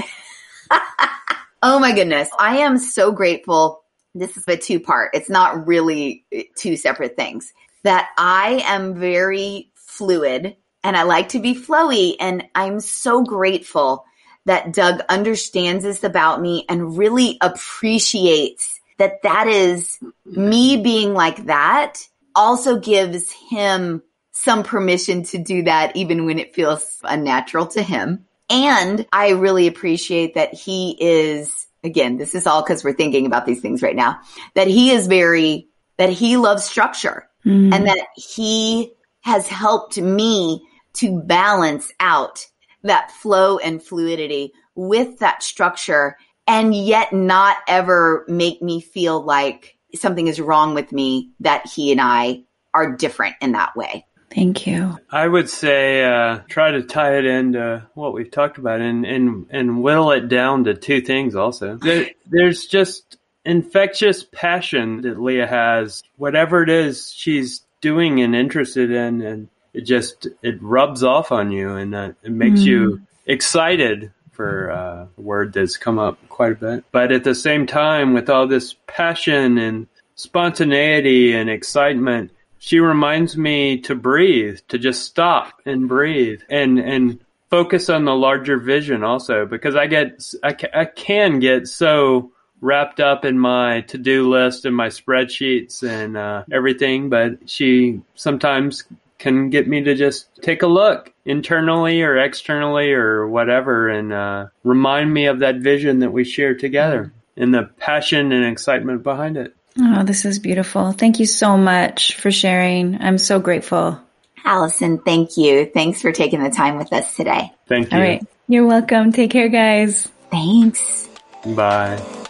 oh 1.64 1.80
my 1.80 1.94
goodness. 1.94 2.30
I 2.38 2.58
am 2.58 2.78
so 2.78 3.12
grateful. 3.12 3.84
This 4.14 4.36
is 4.36 4.44
a 4.48 4.58
two 4.58 4.80
part. 4.80 5.12
It's 5.14 5.30
not 5.30 5.66
really 5.66 6.26
two 6.58 6.76
separate 6.76 7.16
things 7.16 7.54
that 7.84 8.10
I 8.18 8.64
am 8.66 8.96
very 8.96 9.72
fluid 9.76 10.58
and 10.84 10.98
I 10.98 11.04
like 11.04 11.30
to 11.30 11.40
be 11.40 11.56
flowy. 11.56 12.16
And 12.20 12.46
I'm 12.56 12.80
so 12.80 13.24
grateful 13.24 14.06
that 14.46 14.74
Doug 14.74 15.02
understands 15.10 15.84
this 15.84 16.04
about 16.04 16.42
me 16.42 16.66
and 16.68 16.98
really 16.98 17.38
appreciates 17.42 18.80
that 18.98 19.22
that 19.24 19.48
is 19.48 20.00
me 20.26 20.82
being 20.82 21.14
like 21.14 21.46
that 21.46 22.08
also 22.36 22.80
gives 22.80 23.32
him 23.32 24.02
some 24.32 24.64
permission 24.64 25.24
to 25.24 25.38
do 25.38 25.64
that 25.64 25.96
even 25.96 26.26
when 26.26 26.40
it 26.40 26.56
feels 26.56 27.00
unnatural 27.04 27.68
to 27.68 27.82
him. 27.84 28.26
And 28.50 29.06
I 29.12 29.30
really 29.32 29.68
appreciate 29.68 30.36
that 30.36 30.54
he 30.54 30.98
is, 31.00 31.68
again, 31.84 32.18
this 32.18 32.36
is 32.36 32.48
all 32.48 32.64
because 32.64 32.84
we're 32.84 32.94
thinking 32.94 33.26
about 33.26 33.46
these 33.46 33.62
things 33.62 33.82
right 33.82 33.96
now, 33.96 34.20
that 34.56 34.68
he 34.68 34.92
is 34.92 35.08
very, 35.08 35.68
that 35.98 36.10
he 36.10 36.38
loves 36.38 36.64
structure 36.64 37.28
mm. 37.46 37.74
and 37.74 37.88
that 37.88 38.08
he 38.16 38.94
has 39.22 39.48
helped 39.48 39.98
me 39.98 40.64
to 40.94 41.22
balance 41.22 41.92
out 42.00 42.46
that 42.84 43.12
flow 43.12 43.58
and 43.58 43.82
fluidity 43.82 44.54
with 44.76 45.20
that 45.20 45.44
structure 45.44 46.18
and 46.48 46.76
yet 46.76 47.14
not 47.14 47.58
ever 47.68 48.26
make 48.28 48.62
me 48.62 48.82
feel 48.82 49.22
like 49.22 49.78
something 49.96 50.28
is 50.28 50.42
wrong 50.42 50.74
with 50.74 50.92
me 50.92 51.32
that 51.40 51.68
he 51.68 51.92
and 51.92 52.02
I 52.02 52.44
are 52.74 52.96
different 52.96 53.36
in 53.42 53.52
that 53.54 53.76
way. 53.76 54.06
Thank 54.34 54.66
you. 54.66 54.98
I 55.12 55.28
would 55.28 55.50
say 55.50 56.06
uh, 56.06 56.40
try 56.48 56.72
to 56.72 56.84
tie 56.84 57.18
it 57.18 57.26
into 57.26 57.86
what 57.96 58.14
we've 58.14 58.32
talked 58.32 58.58
about 58.58 58.80
and, 58.80 59.06
and, 59.06 59.46
and 59.50 59.84
whittle 59.84 60.12
it 60.12 60.30
down 60.30 60.64
to 60.64 60.74
two 60.74 61.02
things 61.02 61.36
also. 61.36 61.76
There, 61.76 62.10
there's 62.26 62.66
just 62.66 63.18
infectious 63.44 64.24
passion 64.24 65.02
that 65.02 65.22
Leah 65.22 65.48
has, 65.48 66.04
whatever 66.16 66.64
it 66.64 66.70
is 66.70 67.12
she's 67.14 67.66
doing 67.82 68.22
and 68.22 68.34
interested 68.34 68.90
in, 68.90 69.22
and 69.22 69.50
it 69.74 69.82
just 69.82 70.28
it 70.42 70.62
rubs 70.62 71.04
off 71.04 71.32
on 71.32 71.52
you 71.52 71.76
and 71.76 71.96
uh, 71.96 72.12
it 72.24 72.32
makes 72.32 72.62
mm. 72.62 72.66
you 72.66 73.02
excited 73.26 74.12
for 74.32 74.72
uh, 74.72 75.06
a 75.18 75.22
word 75.22 75.54
that's 75.54 75.78
come 75.78 76.00
up 76.00 76.18
quite 76.30 76.54
a 76.54 76.56
bit. 76.56 76.84
But 76.92 77.12
at 77.12 77.24
the 77.24 77.36
same 77.36 77.68
time, 77.68 78.14
with 78.14 78.30
all 78.30 78.48
this 78.48 78.76
passion 78.88 79.58
and 79.58 79.88
spontaneity 80.16 81.34
and 81.34 81.50
excitement, 81.50 82.32
she 82.58 82.80
reminds 82.80 83.38
me 83.38 83.80
to 83.82 83.96
breathe, 83.96 84.60
to 84.70 84.78
just 84.78 85.04
stop 85.04 85.54
and 85.66 85.88
breathe 85.88 86.42
and, 86.50 86.80
and 86.80 87.20
focus 87.50 87.90
on 87.90 88.06
the 88.06 88.16
larger 88.16 88.58
vision 88.58 89.04
also 89.04 89.46
because 89.46 89.76
I 89.76 89.88
get, 89.88 90.24
I, 90.44 90.56
I 90.74 90.86
can 90.86 91.40
get 91.40 91.68
so 91.68 92.32
wrapped 92.62 93.00
up 93.00 93.26
in 93.26 93.40
my 93.40 93.82
to-do 93.82 94.30
list 94.30 94.66
and 94.66 94.76
my 94.76 94.88
spreadsheets 94.88 95.84
and 95.88 96.16
uh, 96.16 96.44
everything, 96.52 97.10
but 97.10 97.50
she 97.50 98.02
sometimes 98.16 98.86
can 99.22 99.52
get 99.52 99.68
me 99.68 99.84
to 99.84 99.94
just 99.94 100.28
take 100.42 100.64
a 100.64 100.68
look 100.68 101.14
internally 101.26 102.02
or 102.02 102.18
externally 102.18 102.92
or 102.92 103.28
whatever 103.28 103.88
and 103.88 104.12
uh, 104.12 104.48
remind 104.64 105.14
me 105.14 105.28
of 105.28 105.40
that 105.40 105.58
vision 105.58 106.00
that 106.00 106.12
we 106.12 106.24
share 106.24 106.56
together 106.56 107.14
and 107.38 107.54
the 107.54 107.70
passion 107.78 108.32
and 108.32 108.46
excitement 108.46 109.04
behind 109.04 109.38
it. 109.38 109.56
Oh, 109.80 110.04
this 110.04 110.26
is 110.26 110.40
beautiful. 110.40 110.92
Thank 110.92 111.20
you 111.20 111.28
so 111.28 111.56
much 111.56 112.16
for 112.16 112.32
sharing. 112.32 113.00
I'm 113.00 113.20
so 113.20 113.40
grateful. 113.40 114.02
Allison, 114.44 114.98
thank 114.98 115.38
you. 115.38 115.70
Thanks 115.72 116.02
for 116.02 116.12
taking 116.12 116.44
the 116.44 116.50
time 116.50 116.78
with 116.78 116.92
us 116.92 117.16
today. 117.16 117.52
Thank 117.68 117.92
you. 117.92 117.98
All 117.98 118.04
right. 118.04 118.26
You're 118.48 118.66
welcome. 118.66 119.12
Take 119.12 119.30
care, 119.30 119.50
guys. 119.50 120.10
Thanks. 120.32 121.08
Bye. 121.46 122.21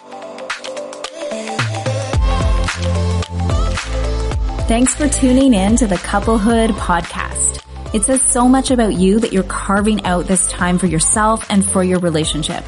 Thanks 4.71 4.95
for 4.95 5.09
tuning 5.09 5.53
in 5.53 5.75
to 5.75 5.85
the 5.85 5.97
Couplehood 5.97 6.69
podcast. 6.69 7.61
It 7.93 8.03
says 8.03 8.21
so 8.21 8.47
much 8.47 8.71
about 8.71 8.93
you 8.93 9.19
that 9.19 9.33
you're 9.33 9.43
carving 9.43 10.05
out 10.05 10.27
this 10.27 10.47
time 10.47 10.77
for 10.77 10.85
yourself 10.85 11.45
and 11.49 11.65
for 11.65 11.83
your 11.83 11.99
relationship. 11.99 12.63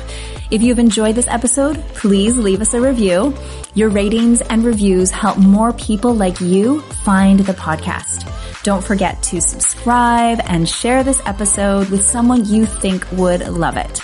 If 0.52 0.62
you've 0.62 0.80
enjoyed 0.80 1.16
this 1.16 1.30
episode, 1.30 1.78
please 1.96 2.36
leave 2.36 2.60
us 2.60 2.74
a 2.74 2.82
review. 2.82 3.34
Your 3.74 3.88
ratings 3.88 4.42
and 4.42 4.66
reviews 4.66 5.12
help 5.12 5.38
more 5.38 5.72
people 5.72 6.14
like 6.14 6.42
you 6.42 6.82
find 6.82 7.40
the 7.40 7.54
podcast. 7.54 8.30
Don't 8.64 8.84
forget 8.84 9.24
to 9.24 9.40
subscribe 9.40 10.42
and 10.44 10.68
share 10.68 11.06
this 11.06 11.22
episode 11.26 11.90
with 11.90 12.04
someone 12.04 12.44
you 12.44 12.66
think 12.66 13.10
would 13.14 13.48
love 13.48 13.78
it. 13.78 14.00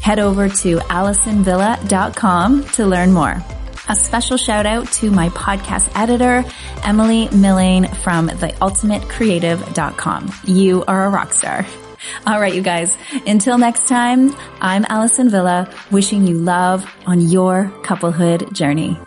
Head 0.00 0.18
over 0.18 0.48
to 0.48 0.78
AllisonVilla.com 0.78 2.64
to 2.64 2.86
learn 2.86 3.12
more. 3.12 3.44
A 3.88 3.94
special 3.94 4.38
shout 4.38 4.64
out 4.64 4.90
to 4.92 5.10
my 5.10 5.28
podcast 5.30 5.90
editor, 5.94 6.42
Emily 6.84 7.26
Millane 7.28 7.94
from 7.98 8.28
theultimatecreative.com. 8.28 10.32
You 10.44 10.84
are 10.86 11.04
a 11.04 11.10
rock 11.10 11.34
star. 11.34 11.66
All 12.26 12.40
right, 12.40 12.54
you 12.54 12.62
guys. 12.62 12.96
Until 13.26 13.58
next 13.58 13.88
time, 13.88 14.34
I'm 14.60 14.86
Allison 14.88 15.28
Villa 15.28 15.68
wishing 15.90 16.26
you 16.26 16.38
love 16.38 16.90
on 17.06 17.20
your 17.20 17.70
couplehood 17.82 18.54
journey. 18.54 18.98